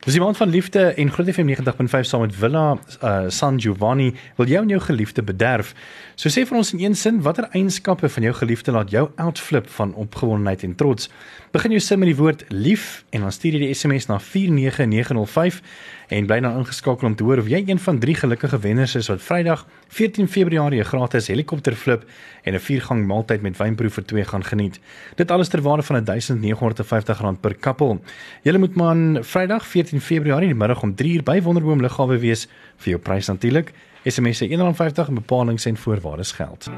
Dis 0.00 0.14
iemand 0.14 0.36
van 0.36 0.48
liefde 0.48 0.80
en 0.80 1.10
Groot 1.10 1.28
FM 1.28 1.46
90.5 1.46 2.00
saam 2.00 2.20
met 2.20 2.34
Villa 2.34 2.78
uh, 3.04 3.24
San 3.28 3.60
Giovanni 3.60 4.14
wil 4.36 4.46
jou 4.46 4.62
en 4.62 4.68
jou 4.68 4.80
geliefde 4.80 5.22
bederf. 5.22 5.74
So 6.14 6.32
sê 6.32 6.46
vir 6.48 6.56
ons 6.56 6.70
in 6.72 6.80
een 6.80 6.96
sin 6.96 7.18
watter 7.20 7.44
eienskappe 7.50 8.08
van 8.08 8.24
jou 8.24 8.32
geliefde 8.38 8.72
laat 8.72 8.90
jou 8.90 9.10
outflip 9.20 9.68
van 9.68 9.92
opgewondenheid 9.94 10.64
en 10.64 10.74
trots. 10.74 11.10
Begin 11.52 11.76
jou 11.76 11.82
sin 11.84 12.00
met 12.00 12.08
die 12.08 12.16
woord 12.16 12.46
lief 12.48 13.04
en 13.10 13.28
dan 13.28 13.32
stuur 13.32 13.58
jy 13.58 13.66
die 13.66 13.76
SMS 13.76 14.08
na 14.08 14.16
49905 14.24 15.60
en 16.10 16.26
bly 16.26 16.40
nou 16.42 16.50
ingeskakel 16.58 17.06
om 17.06 17.14
te 17.14 17.24
hoor 17.24 17.38
of 17.38 17.48
jy 17.50 17.62
een 17.66 17.78
van 17.78 17.98
drie 18.02 18.14
gelukkige 18.18 18.58
wenners 18.58 18.96
is 18.98 19.08
wat 19.10 19.22
Vrydag 19.22 19.66
14 19.88 20.28
Februarie 20.28 20.80
'n 20.80 20.84
gratis 20.84 21.28
helikopterflip 21.28 22.04
en 22.42 22.54
'n 22.54 22.58
viergang 22.58 23.06
maaltyd 23.06 23.42
met 23.42 23.56
wynproe 23.56 23.90
vir 23.90 24.04
twee 24.04 24.24
gaan 24.24 24.44
geniet. 24.44 24.80
Dit 25.14 25.30
alles 25.30 25.48
ter 25.48 25.62
waarde 25.62 25.82
van 25.82 26.02
R1950 26.02 27.40
per 27.40 27.54
koppel. 27.54 28.00
Jy 28.42 28.56
moet 28.56 28.74
maar 28.74 29.24
Vrydag 29.24 29.66
14 29.66 30.00
Februarie 30.00 30.48
in 30.48 30.56
die 30.56 30.58
middag 30.58 30.82
om 30.82 30.94
3uur 30.94 31.22
by 31.22 31.40
Wonderboom 31.42 31.80
Lughawe 31.80 32.18
wees 32.18 32.48
vir 32.76 32.90
jou 32.90 32.98
prys 32.98 33.26
natuurlik. 33.26 33.72
SMS 34.04 34.36
se 34.36 34.48
R1.50 34.48 35.08
en 35.08 35.14
bepalinge 35.14 35.64
en 35.64 35.76
voorwaardes 35.76 36.32
geld. 36.32 36.70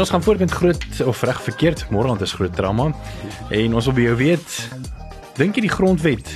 En 0.00 0.06
ons 0.06 0.14
gaan 0.14 0.22
voort 0.22 0.38
met 0.38 0.50
groot 0.50 0.84
of 1.04 1.22
reg 1.22 1.42
verkeerd. 1.42 1.82
Môre 1.92 2.08
aand 2.08 2.20
is 2.24 2.32
groot 2.32 2.54
drama. 2.56 2.86
En 3.52 3.74
ons 3.74 3.84
wil 3.84 3.94
by 3.98 4.04
jou 4.06 4.14
weet, 4.16 4.54
dink 5.36 5.58
jy 5.58 5.66
die 5.66 5.72
grondwet 5.74 6.30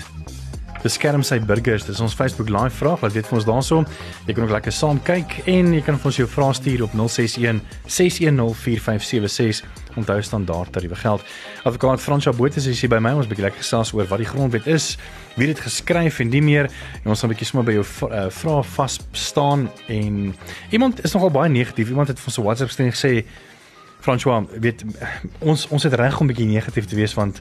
beskerm 0.82 1.22
sy 1.24 1.38
burgers? 1.40 1.86
Dis 1.88 2.02
ons 2.04 2.12
Facebook 2.12 2.50
live 2.52 2.76
vraag. 2.76 3.00
Laat 3.00 3.14
weet 3.16 3.30
vir 3.30 3.38
ons 3.38 3.46
daaroor. 3.48 3.86
Jy 4.26 4.34
kan 4.36 4.44
ook 4.44 4.52
lekker 4.52 4.74
saam 4.76 5.00
kyk 5.06 5.38
en 5.48 5.72
jy 5.72 5.80
kan 5.86 5.96
vir 5.96 6.10
ons 6.10 6.18
jou 6.20 6.26
vrae 6.28 6.58
stuur 6.58 6.84
op 6.84 6.92
061 6.92 7.62
610 7.86 8.52
4576 8.66 9.64
onthou 9.96 10.18
standaard 10.28 10.74
tariewe 10.76 11.00
geld. 11.00 11.24
Advokaat 11.64 12.04
Fransja 12.04 12.36
Botha 12.36 12.60
is 12.60 12.82
hier 12.84 12.92
by 12.92 13.00
my 13.00 13.14
ons 13.16 13.24
'n 13.24 13.32
bietjie 13.32 13.46
lekker 13.46 13.62
gesels 13.64 13.94
oor 13.94 14.04
wat 14.12 14.18
die 14.18 14.28
grondwet 14.28 14.66
is, 14.66 14.98
wie 15.36 15.46
dit 15.46 15.60
geskryf 15.60 16.20
en 16.20 16.28
nie 16.28 16.42
meer. 16.42 16.68
En 17.04 17.16
ons 17.16 17.20
gaan 17.20 17.30
'n 17.30 17.32
bietjie 17.32 17.48
sommer 17.48 17.64
by 17.64 17.80
jou 17.80 17.86
uh, 18.12 18.28
vrae 18.28 18.62
vas 18.76 19.00
staan 19.12 19.70
en 19.88 20.34
iemand 20.70 21.04
is 21.04 21.14
nogal 21.14 21.30
baie 21.30 21.48
negatief. 21.48 21.88
Iemand 21.88 22.08
het 22.08 22.20
van 22.20 22.32
so 22.32 22.42
WhatsApp 22.42 22.70
steen 22.70 22.92
gesê 22.92 23.24
François, 24.04 24.44
weet 24.60 24.84
ons 25.38 25.68
ons 25.68 25.82
het 25.82 25.94
reg 25.96 26.20
om 26.20 26.26
'n 26.26 26.32
bietjie 26.32 26.46
negatief 26.46 26.84
te 26.84 26.94
wees 26.94 27.14
want 27.14 27.40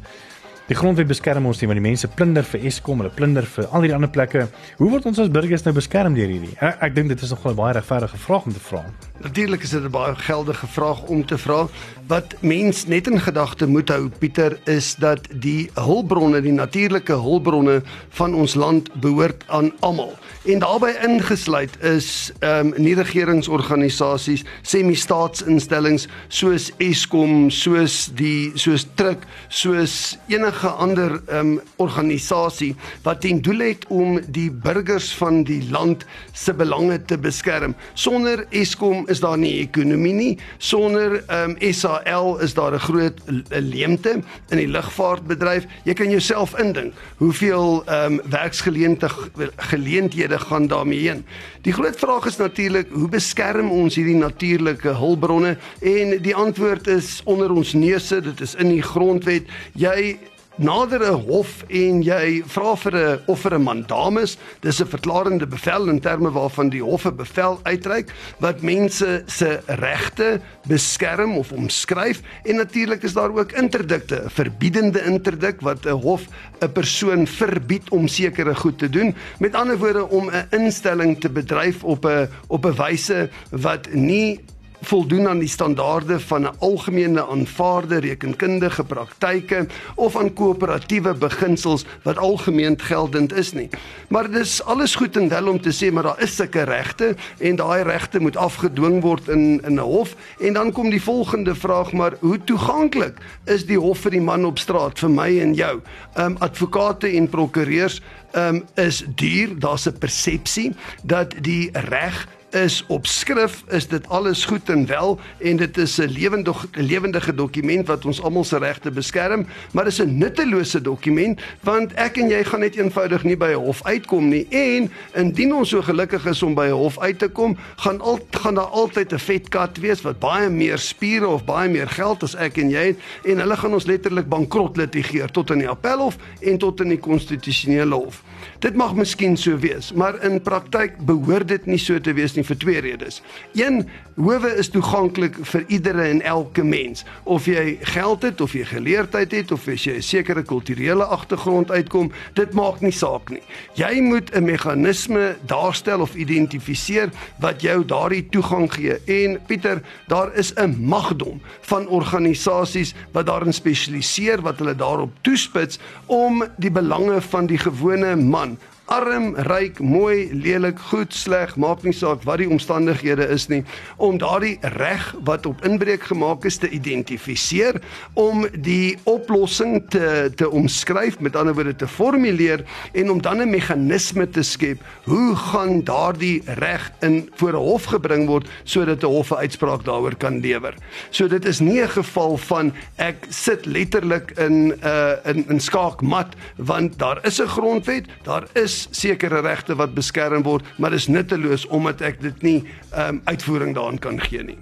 Die 0.64 0.78
grondwet 0.80 1.10
beskerm 1.10 1.44
ons 1.50 1.60
nie, 1.60 1.68
maar 1.68 1.76
die 1.76 1.84
mense 1.84 2.08
plunder 2.08 2.46
vir 2.48 2.62
Eskom, 2.70 3.02
hulle 3.04 3.12
plunder 3.12 3.44
vir 3.44 3.66
al 3.66 3.84
hierdie 3.84 3.98
ander 3.98 4.12
plekke. 4.16 4.46
Hoe 4.78 4.88
word 4.94 5.10
ons 5.10 5.18
as 5.20 5.32
burgers 5.34 5.66
nou 5.66 5.74
beskerm 5.76 6.16
deur 6.16 6.32
hierdie? 6.32 6.54
Ek, 6.64 6.78
ek 6.88 6.94
dink 6.96 7.12
dit 7.12 7.20
is 7.20 7.34
nog 7.36 7.44
'n 7.46 7.56
baie 7.56 7.74
regverdige 7.76 8.18
vraag 8.18 8.46
om 8.48 8.54
te 8.54 8.64
vra. 8.64 8.84
Natuurlik 9.20 9.64
is 9.64 9.72
dit 9.72 9.84
'n 9.84 9.92
baie 9.92 10.16
geldige 10.16 10.68
vraag 10.68 11.04
om 11.12 11.26
te 11.26 11.38
vra. 11.38 11.68
Wat 12.08 12.36
mens 12.40 12.88
net 12.88 13.08
in 13.08 13.20
gedagte 13.20 13.68
moet 13.68 13.90
hou, 13.90 14.10
Pieter, 14.20 14.58
is 14.66 14.96
dat 14.96 15.28
die 15.32 15.70
hulpbronne, 15.74 16.42
die 16.42 16.52
natuurlike 16.52 17.14
hulpbronne 17.14 17.84
van 18.10 18.34
ons 18.34 18.56
land 18.56 18.90
behoort 19.02 19.44
aan 19.48 19.72
almal. 19.82 20.14
En 20.46 20.60
daarbey 20.60 20.96
ingesluit 21.04 21.82
is 21.82 22.32
ehm 22.40 22.68
um, 22.68 22.74
nie 22.78 22.96
regeringsorganisasies, 22.96 24.44
semi-staatsinstellings 24.62 26.08
soos 26.28 26.72
Eskom, 26.78 27.50
soos 27.50 28.12
die 28.16 28.52
soos 28.56 28.88
Truk, 28.96 29.24
soos 29.48 30.18
enige 30.28 30.53
enige 30.54 30.68
ander 30.68 31.22
um, 31.32 31.62
organisasie 31.78 32.76
wat 33.04 33.22
ten 33.22 33.42
doel 33.42 33.60
het 33.60 33.86
om 33.90 34.20
die 34.30 34.52
burgers 34.52 35.14
van 35.18 35.44
die 35.44 35.64
land 35.72 36.06
se 36.34 36.54
belange 36.54 37.00
te 37.06 37.18
beskerm. 37.18 37.74
Sonder 37.94 38.46
Eskom 38.52 39.08
is 39.10 39.20
daar 39.20 39.38
nie 39.38 39.62
ekonomie 39.64 40.14
nie. 40.14 40.38
Sonder 40.58 41.24
um, 41.28 41.56
ehm, 41.58 41.74
SAL 41.74 42.40
is 42.40 42.54
daar 42.54 42.74
'n 42.74 42.80
groot 42.80 43.20
leemte 43.50 44.22
in 44.50 44.58
die 44.58 44.68
lugvaartbedryf. 44.68 45.66
Jy 45.84 45.94
kan 45.94 46.10
jouself 46.10 46.60
indink 46.60 46.94
hoeveel 47.18 47.84
um, 47.90 48.22
werksgeleenthede 48.30 49.52
geleenthede 49.58 50.40
gaan 50.40 50.68
daarmee 50.68 51.00
heen. 51.00 51.26
Die 51.62 51.74
groot 51.74 51.96
vraag 51.96 52.26
is 52.26 52.38
natuurlik 52.38 52.88
hoe 52.92 53.10
beskerm 53.10 53.72
ons 53.72 53.96
hierdie 53.96 54.16
natuurlike 54.16 54.94
hulpbronne 55.00 55.58
en 55.82 56.22
die 56.22 56.36
antwoord 56.36 56.88
is 56.88 57.22
onder 57.24 57.52
ons 57.52 57.74
neuse, 57.74 58.22
dit 58.22 58.42
is 58.42 58.56
in 58.56 58.70
die 58.70 58.82
grondwet. 58.84 59.48
Jy 59.74 60.18
nader 60.56 61.02
'n 61.02 61.26
hof 61.26 61.64
en 61.68 62.02
jy 62.04 62.44
vra 62.46 62.76
vir 62.76 62.96
'n 62.96 63.20
of 63.28 63.40
vir 63.40 63.54
'n 63.56 63.64
mandamus, 63.64 64.38
dis 64.62 64.82
'n 64.82 64.86
verklarende 64.86 65.48
bevel 65.48 65.90
in 65.90 66.00
terme 66.00 66.32
waarvan 66.32 66.70
die 66.70 66.84
hof 66.84 67.06
'n 67.06 67.16
bevel 67.16 67.60
uitreik 67.64 68.14
wat 68.40 68.62
mense 68.62 69.24
se 69.26 69.62
regte 69.66 70.42
beskerm 70.68 71.38
of 71.38 71.52
omskryf. 71.52 72.22
En 72.44 72.56
natuurlik 72.56 73.04
is 73.04 73.14
daar 73.14 73.32
ook 73.32 73.52
interdikte, 73.52 74.24
verbiedende 74.28 75.04
interdik 75.06 75.62
wat 75.62 75.86
'n 75.86 76.02
hof 76.02 76.28
'n 76.62 76.72
persoon 76.72 77.28
verbied 77.28 77.90
om 77.90 78.08
sekere 78.08 78.56
goed 78.56 78.78
te 78.78 78.90
doen, 78.90 79.16
met 79.40 79.56
ander 79.56 79.78
woorde 79.78 80.10
om 80.10 80.30
'n 80.30 80.48
instelling 80.50 81.20
te 81.20 81.30
bedryf 81.30 81.84
op 81.84 82.06
'n 82.06 82.30
op 82.48 82.66
'n 82.66 82.76
wyse 82.76 83.30
wat 83.50 83.88
nie 83.94 84.40
voldoen 84.84 85.28
aan 85.28 85.40
die 85.40 85.48
standaarde 85.48 86.20
van 86.20 86.42
'n 86.44 86.56
algemene 86.60 87.28
aanvaarde 87.28 88.00
rekenkundige 88.00 88.84
praktyke 88.84 89.68
of 89.96 90.18
aan 90.18 90.34
koöperatiewe 90.34 91.14
beginsels 91.14 91.86
wat 92.04 92.18
algemeen 92.18 92.80
geldend 92.82 93.34
is 93.34 93.54
nie. 93.54 93.70
Maar 94.08 94.32
dis 94.32 94.64
alles 94.64 94.96
goed 94.96 95.18
en 95.18 95.30
wel 95.30 95.48
om 95.48 95.62
te 95.62 95.72
sê 95.72 95.92
maar 95.92 96.04
daar 96.04 96.22
is 96.22 96.36
sulke 96.36 96.64
regte 96.64 97.16
en 97.38 97.56
daai 97.56 97.84
regte 97.84 98.20
moet 98.20 98.38
afgedwing 98.38 99.02
word 99.02 99.28
in 99.28 99.62
in 99.64 99.74
'n 99.74 99.80
hof 99.80 100.16
en 100.40 100.54
dan 100.54 100.72
kom 100.72 100.90
die 100.90 101.02
volgende 101.02 101.56
vraag 101.56 101.92
maar 101.92 102.14
hoe 102.20 102.44
toeganklik 102.44 103.18
is 103.46 103.66
die 103.66 103.80
hof 103.80 104.00
vir 104.00 104.12
die 104.12 104.22
man 104.22 104.46
op 104.46 104.60
straat 104.60 105.00
vir 105.00 105.10
my 105.10 105.40
en 105.40 105.54
jou? 105.54 105.82
Ehm 106.14 106.26
um, 106.26 106.36
advokate 106.40 107.08
en 107.08 107.30
prokureurs 107.30 108.02
ehm 108.32 108.56
um, 108.56 108.64
is 108.76 109.04
duur, 109.16 109.60
daar's 109.60 109.86
'n 109.86 109.98
persepsie 109.98 110.76
dat 111.04 111.34
die 111.42 111.70
reg 111.72 112.28
is 112.54 112.84
op 112.88 113.08
skrif, 113.08 113.64
is 113.68 113.88
dit 113.88 114.10
alles 114.10 114.46
goed 114.46 114.70
en 114.70 114.86
wel 114.86 115.20
en 115.40 115.58
dit 115.58 115.78
is 115.78 115.98
'n 115.98 116.10
lewendige 116.10 116.68
lewendige 116.72 117.36
dokument 117.36 117.88
wat 117.88 118.06
ons 118.06 118.22
almal 118.22 118.44
se 118.44 118.58
regte 118.58 118.92
beskerm, 118.92 119.46
maar 119.72 119.84
dis 119.84 120.02
'n 120.02 120.18
nuttelose 120.18 120.82
dokument 120.82 121.42
want 121.62 121.94
ek 121.94 122.18
en 122.18 122.30
jy 122.30 122.44
gaan 122.44 122.60
net 122.60 122.76
eenvoudig 122.76 123.24
nie 123.24 123.38
by 123.38 123.52
'n 123.52 123.66
hof 123.66 123.84
uitkom 123.84 124.30
nie 124.30 124.48
en 124.50 124.92
indien 125.14 125.56
ons 125.56 125.70
so 125.70 125.82
gelukkig 125.82 126.26
is 126.26 126.44
om 126.44 126.54
by 126.54 126.66
'n 126.66 126.72
hof 126.72 127.00
uit 127.00 127.20
te 127.20 127.28
kom, 127.28 127.58
gaan 127.76 128.02
al 128.02 128.20
gaan 128.32 128.56
daar 128.56 128.66
altyd 128.66 129.14
'n 129.14 129.20
vet 129.20 129.50
kat 129.50 129.78
wees 129.78 130.02
wat 130.02 130.20
baie 130.20 130.50
meer 130.50 130.78
spiere 130.78 131.28
of 131.28 131.46
baie 131.46 131.70
meer 131.70 131.88
geld 131.88 132.24
as 132.24 132.36
ek 132.36 132.58
en 132.58 132.70
jy 132.70 132.86
het 132.86 132.98
en 133.24 133.38
hulle 133.38 133.58
gaan 133.58 133.74
ons 133.74 133.86
letterlik 133.86 134.30
bankrot 134.30 134.78
litigeer 134.78 135.32
tot 135.32 135.50
in 135.50 135.58
die 135.58 135.70
appelhof 135.70 136.18
en 136.42 136.58
tot 136.58 136.82
in 136.82 136.90
die 136.90 137.00
konstitusionele 137.00 137.96
hof. 137.96 138.24
Dit 138.60 138.76
mag 138.76 138.96
miskien 138.96 139.38
so 139.38 139.58
wees, 139.58 139.94
maar 139.94 140.24
in 140.24 140.42
praktyk 140.42 140.98
behoort 141.06 141.48
dit 141.48 141.66
nie 141.66 141.78
so 141.78 142.00
te 142.00 142.14
wees 142.14 142.36
nie 142.36 142.43
vir 142.44 142.58
twee 142.58 142.80
redes. 142.80 143.22
Een, 143.54 143.90
howe 144.16 144.50
is 144.58 144.70
toeganklik 144.70 145.36
vir 145.42 145.64
iedere 145.68 146.04
en 146.10 146.22
elke 146.22 146.64
mens. 146.64 147.04
Of 147.24 147.46
jy 147.46 147.78
geld 147.82 148.22
het 148.22 148.42
of 148.42 148.54
jy 148.54 148.66
geleerdheid 148.66 149.32
het 149.32 149.52
of 149.52 149.68
as 149.68 149.84
jy 149.84 149.96
'n 149.98 150.02
sekere 150.02 150.44
kulturele 150.44 151.04
agtergrond 151.04 151.72
uitkom, 151.72 152.12
dit 152.34 152.54
maak 152.54 152.82
nie 152.82 152.92
saak 152.92 153.30
nie. 153.30 153.42
Jy 153.74 154.02
moet 154.02 154.32
'n 154.34 154.44
meganisme 154.44 155.36
daarstel 155.46 156.02
of 156.02 156.16
identifiseer 156.16 157.10
wat 157.40 157.62
jou 157.62 157.86
daardie 157.86 158.30
toegang 158.30 158.74
gee. 158.74 159.00
En 159.06 159.40
Pieter, 159.46 159.82
daar 160.08 160.36
is 160.36 160.54
'n 160.56 160.76
magdom 160.80 161.42
van 161.62 161.88
organisasies 161.88 162.94
wat 163.12 163.26
daarin 163.26 163.54
spesialiseer 163.54 164.42
wat 164.42 164.58
hulle 164.58 164.76
daarop 164.76 165.12
toespits 165.22 165.80
om 166.06 166.44
die 166.58 166.72
belange 166.72 167.22
van 167.22 167.46
die 167.46 167.58
gewone 167.58 168.16
man 168.16 168.58
arm, 168.86 169.36
ryk, 169.48 169.80
mooi, 169.80 170.30
lelik, 170.34 170.80
goed, 170.92 171.14
sleg, 171.16 171.56
maak 171.56 171.84
nie 171.84 171.94
saak 171.96 172.24
wat 172.28 172.42
die 172.42 172.50
omstandighede 172.52 173.26
is 173.32 173.48
nie, 173.48 173.64
om 173.98 174.18
daardie 174.22 174.58
reg 174.76 175.06
wat 175.28 175.48
op 175.50 175.64
inbreuk 175.66 176.04
gemaak 176.12 176.46
is 176.46 176.60
te 176.60 176.70
identifiseer, 176.70 177.80
om 178.20 178.44
die 178.54 178.98
oplossing 179.10 179.80
te 179.94 180.32
te 180.36 180.50
omskryf, 180.50 181.20
met 181.24 181.36
ander 181.40 181.56
woorde 181.56 181.76
te 181.76 181.88
formuleer 181.88 182.66
en 182.94 183.12
om 183.12 183.22
dan 183.22 183.42
'n 183.42 183.50
meganisme 183.50 184.30
te 184.30 184.44
skep 184.44 184.80
hoe 185.06 185.36
gaan 185.36 185.84
daardie 185.84 186.42
reg 186.46 186.92
in 187.02 187.30
voor 187.36 187.54
'n 187.54 187.66
hof 187.70 187.84
gebring 187.86 188.28
word 188.28 188.48
sodat 188.64 189.04
'n 189.04 189.08
hof 189.08 189.32
'n 189.32 189.44
uitspraak 189.46 189.86
daaroor 189.86 190.16
kan 190.16 190.40
lewer. 190.40 190.74
So 191.10 191.28
dit 191.28 191.46
is 191.46 191.60
nie 191.60 191.82
'n 191.82 191.90
geval 191.90 192.38
van 192.38 192.74
ek 192.98 193.26
sit 193.30 193.66
letterlik 193.66 194.32
in 194.38 194.68
'n 194.68 194.80
uh, 194.84 195.12
in 195.24 195.46
in 195.50 195.60
skaakmat 195.60 196.36
want 196.58 197.00
daar 197.00 197.20
is 197.26 197.40
'n 197.40 197.48
grondwet, 197.48 198.06
daar 198.24 198.48
is 198.54 198.73
is 198.74 198.88
sekere 199.04 199.42
regte 199.46 199.78
wat 199.78 199.94
beskerm 199.94 200.44
word, 200.46 200.68
maar 200.82 200.94
dis 200.94 201.08
nutteloos 201.12 201.68
omdat 201.74 202.02
ek 202.06 202.22
dit 202.24 202.46
nie 202.46 202.60
um, 202.98 203.22
uitvoering 203.30 203.76
daaraan 203.78 204.02
kan 204.02 204.22
gee 204.22 204.44
nie. 204.44 204.58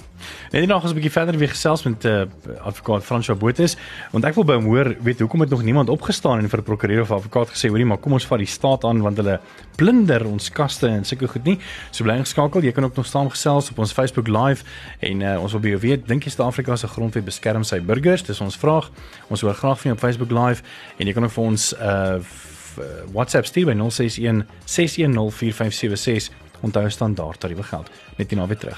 En 0.51 0.67
nog 0.67 0.83
ons 0.83 0.91
'n 0.91 0.95
bietjie 0.99 1.11
verder 1.11 1.37
weer 1.37 1.49
gesels 1.49 1.83
met 1.83 2.05
uh, 2.05 2.23
advokaat 2.61 3.03
Fransjo 3.03 3.35
Botes, 3.35 3.77
want 4.11 4.25
ek 4.25 4.35
wil 4.35 4.45
by 4.45 4.53
hom 4.59 4.67
hoor, 4.69 4.95
weet 5.01 5.19
hoekom 5.19 5.41
het 5.41 5.49
nog 5.49 5.63
niemand 5.63 5.89
opgestaan 5.89 6.39
en 6.39 6.49
vir 6.49 6.61
prokureur 6.61 7.01
of 7.01 7.11
advokaat 7.11 7.49
gesê, 7.49 7.69
hoorie, 7.69 7.85
maar 7.85 7.97
kom 7.97 8.13
ons 8.13 8.27
vat 8.27 8.37
die 8.37 8.47
staat 8.47 8.83
aan 8.83 9.01
want 9.01 9.17
hulle 9.17 9.39
plunder 9.75 10.25
ons 10.27 10.51
kaste 10.51 10.87
en 10.87 11.05
sulke 11.05 11.27
goed 11.27 11.43
nie. 11.43 11.57
So 11.91 12.03
bly 12.03 12.19
ingeskakel, 12.21 12.61
jy 12.61 12.71
kan 12.71 12.83
ook 12.83 12.95
nog 12.95 13.05
staan 13.05 13.29
gesels 13.29 13.71
op 13.71 13.79
ons 13.79 13.93
Facebook 13.93 14.27
live 14.27 14.63
en 14.99 15.21
uh, 15.21 15.41
ons 15.41 15.51
wil 15.51 15.61
by 15.61 15.73
jou 15.73 15.81
weet, 15.87 16.07
dink 16.07 16.23
jy 16.23 16.35
Suid-Afrika 16.35 16.75
se 16.75 16.87
grondwet 16.87 17.25
beskerm 17.25 17.63
sy 17.63 17.79
burgers? 17.79 18.23
Dis 18.23 18.41
ons 18.41 18.57
vraag. 18.57 18.91
Ons 19.29 19.41
hoor 19.41 19.53
graag 19.53 19.79
van 19.79 19.91
jou 19.91 19.97
op 19.97 20.03
Facebook 20.03 20.31
live 20.31 20.61
en 20.97 21.07
jy 21.07 21.13
kan 21.13 21.23
ook 21.23 21.31
vir 21.31 21.43
ons 21.43 21.73
uh 21.79 22.19
uh, 22.77 22.85
WhatsApp 23.13 23.45
stuur 23.45 23.65
by 23.65 23.75
061 23.89 24.45
6104576. 24.65 26.31
Onthou 26.61 26.89
standaard 26.89 27.39
tariewe 27.39 27.63
geld. 27.63 27.89
Net 28.17 28.29
hierna 28.29 28.47
weer 28.47 28.57
terug. 28.57 28.77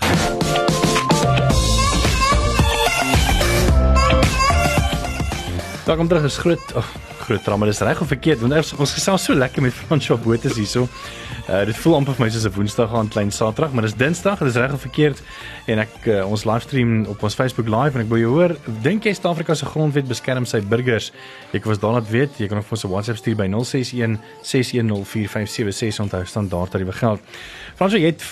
Welkom 5.86 6.08
terug 6.08 6.24
is 6.24 6.38
groot 6.38 6.76
oh, 6.76 6.86
groot 7.24 7.44
drama 7.44 7.68
dis 7.70 7.80
reg 7.80 8.02
of 8.02 8.10
verkeerd 8.12 8.42
want 8.44 8.56
ons, 8.58 8.74
ons 8.84 8.94
gesels 8.98 9.26
so 9.28 9.36
lekker 9.38 9.64
met 9.64 9.74
Fransjo 9.74 10.18
Botes 10.22 10.58
hierso. 10.60 10.88
Uh 11.48 11.64
dit 11.68 11.78
voel 11.84 11.96
amper 12.00 12.18
vir 12.18 12.26
my 12.26 12.30
soos 12.32 12.46
'n 12.48 12.54
Woensdag 12.56 12.94
aan 12.94 13.10
klein 13.12 13.32
Saterdag, 13.32 13.74
maar 13.74 13.88
dis 13.88 13.96
Dinsdag, 13.96 14.40
dis 14.44 14.60
reg 14.60 14.74
of 14.74 14.82
verkeerd 14.82 15.22
en 15.68 15.80
ek 15.80 16.08
uh, 16.08 16.24
ons 16.28 16.44
livestream 16.46 17.06
op 17.12 17.24
ons 17.24 17.36
Facebook 17.36 17.68
live 17.68 17.98
en 17.98 18.04
ek 18.06 18.10
wil 18.12 18.20
jou 18.20 18.32
hoor, 18.36 18.56
dink 18.84 19.06
jy 19.06 19.14
Suid-Afrika 19.14 19.56
se 19.56 19.66
grondwet 19.66 20.08
beskerm 20.08 20.46
sy 20.46 20.62
burgers? 20.62 21.12
Ek 21.54 21.66
was 21.66 21.80
daar 21.80 21.94
laat 22.00 22.10
weet, 22.10 22.40
jy 22.40 22.48
kan 22.48 22.58
ons 22.60 22.84
'n 22.84 22.90
WhatsApp 22.90 23.18
stuur 23.18 23.36
by 23.36 23.48
061 23.48 24.20
6104576 24.42 26.00
onthou 26.00 26.26
standaard 26.26 26.72
dat 26.72 26.86
dit 26.86 26.96
geld. 26.96 27.20
Fransjo, 27.76 27.98
jy 27.98 28.12
het 28.12 28.24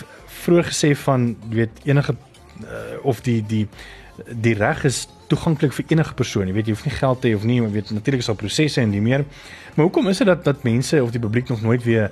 vroeër 0.43 0.67
gesê 0.71 0.95
van 0.95 1.35
weet 1.49 1.71
enige 1.83 2.15
uh, 2.63 2.97
of 3.03 3.21
die 3.21 3.41
die 3.45 3.67
die 4.27 4.53
reg 4.53 4.83
is 4.83 5.07
toeganklik 5.31 5.73
vir 5.77 5.95
enige 5.95 6.13
persoon. 6.17 6.49
Jy 6.49 6.57
weet 6.57 6.69
jy 6.69 6.75
hoef 6.75 6.85
nie 6.87 6.97
geld 6.97 7.21
te 7.21 7.31
hê 7.31 7.37
of 7.37 7.47
nie, 7.47 7.59
jy 7.61 7.71
weet 7.71 7.93
natuurlik 7.95 8.23
is 8.23 8.29
daar 8.31 8.39
prosesse 8.39 8.83
en 8.83 8.93
die 8.93 9.03
meer. 9.03 9.25
Maar 9.75 9.87
hoekom 9.87 10.11
is 10.11 10.21
dit 10.21 10.29
dat 10.29 10.43
dat 10.47 10.63
mense 10.67 10.99
of 11.03 11.13
die 11.15 11.23
publiek 11.23 11.49
nog 11.49 11.63
nooit 11.65 11.83
weer 11.87 12.11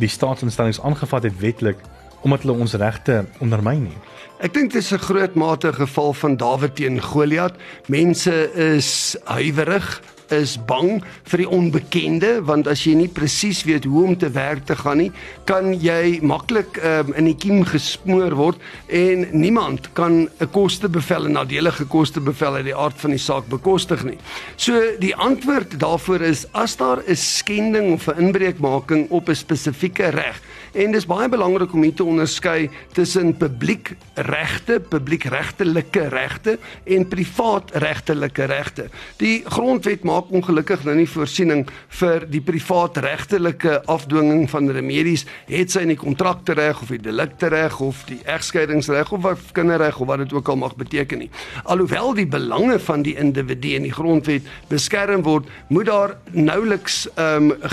die 0.00 0.08
staatsinstellings 0.08 0.80
aangevat 0.82 1.28
het 1.28 1.38
wetlik 1.40 1.80
omdat 2.22 2.44
hulle 2.44 2.60
ons 2.62 2.76
regte 2.78 3.24
ondermyn 3.42 3.88
nie? 3.88 3.98
Ek 4.42 4.54
dink 4.54 4.72
dit 4.72 4.82
is 4.82 4.92
'n 4.92 4.98
groot 4.98 5.34
mate 5.34 5.72
geval 5.72 6.12
van 6.12 6.36
Dawid 6.36 6.76
teen 6.76 7.00
Goliat. 7.00 7.54
Mense 7.86 8.50
is 8.54 9.16
huiwerig 9.24 10.02
is 10.32 10.56
bang 10.68 11.02
vir 11.30 11.42
die 11.42 11.48
onbekende 11.48 12.32
want 12.48 12.68
as 12.70 12.84
jy 12.86 12.94
nie 12.98 13.08
presies 13.08 13.62
weet 13.68 13.84
hoe 13.88 14.06
om 14.08 14.16
te 14.18 14.30
werk 14.32 14.64
te 14.66 14.76
gaan 14.76 14.98
nie, 15.02 15.10
kan 15.48 15.72
jy 15.74 16.20
maklik 16.22 16.78
um, 16.82 17.12
in 17.18 17.28
die 17.30 17.36
kiem 17.36 17.62
gesmoor 17.68 18.36
word 18.38 18.62
en 18.88 19.26
niemand 19.32 19.90
kan 19.98 20.28
'n 20.40 20.50
kostebevel 20.52 21.26
en 21.26 21.38
nadelige 21.38 21.84
kostebevel 21.84 22.60
uit 22.60 22.68
die 22.70 22.76
aard 22.76 22.98
van 23.00 23.10
die 23.10 23.18
saak 23.22 23.48
bekostig 23.48 24.04
nie. 24.04 24.18
So 24.56 24.78
die 24.98 25.14
antwoord 25.16 25.78
daarvoor 25.80 26.20
is 26.20 26.46
as 26.52 26.76
daar 26.76 27.02
'n 27.06 27.16
skending 27.16 27.92
of 27.92 28.08
'n 28.08 28.18
inbreukmaking 28.18 29.10
op 29.10 29.28
'n 29.28 29.34
spesifieke 29.34 30.10
reg 30.10 30.40
En 30.72 30.88
dis 30.94 31.04
baie 31.04 31.28
belangrik 31.28 31.74
om 31.76 31.82
hier 31.84 31.92
te 31.92 32.04
onderskei 32.04 32.70
tussen 32.96 33.34
publiek 33.36 33.90
regte, 34.14 34.78
publiek 34.80 35.26
regtelike 35.28 36.06
regte 36.08 36.54
en 36.96 37.04
privaat 37.08 37.74
regtelike 37.82 38.46
regte. 38.48 38.86
Die 39.20 39.42
grondwet 39.52 40.06
maak 40.08 40.30
ongelukkig 40.32 40.86
nou 40.88 40.94
nie 40.96 41.08
voorsiening 41.08 41.66
vir 42.00 42.24
die 42.32 42.40
privaat 42.40 42.96
regtelike 43.04 43.82
afdwinging 43.92 44.46
van 44.48 44.70
remedies, 44.72 45.26
het 45.50 45.74
sy 45.74 45.82
in 45.84 45.92
die 45.92 45.98
kontrakte 46.00 46.56
reg 46.56 46.80
of 46.80 46.94
die 46.94 47.02
delikte 47.04 47.52
reg 47.52 47.76
of 47.84 48.06
die 48.08 48.22
egskeidingsreg 48.32 49.12
of 49.12 49.22
wat 49.26 49.52
kinderreg 49.52 50.00
of 50.00 50.08
wat 50.08 50.24
dit 50.24 50.32
ook 50.32 50.48
al 50.48 50.60
mag 50.62 50.78
beteken 50.80 51.20
nie. 51.26 51.30
Alhoewel 51.68 52.16
die 52.16 52.28
belange 52.32 52.78
van 52.80 53.04
die 53.04 53.18
individu 53.20 53.74
in 53.76 53.90
die 53.90 53.92
grondwet 53.92 54.48
beskerm 54.72 55.20
word, 55.28 55.52
moet 55.68 55.92
daar 55.92 56.16
nouliks 56.32 57.04
ehm 57.12 57.52
um, 57.52 57.70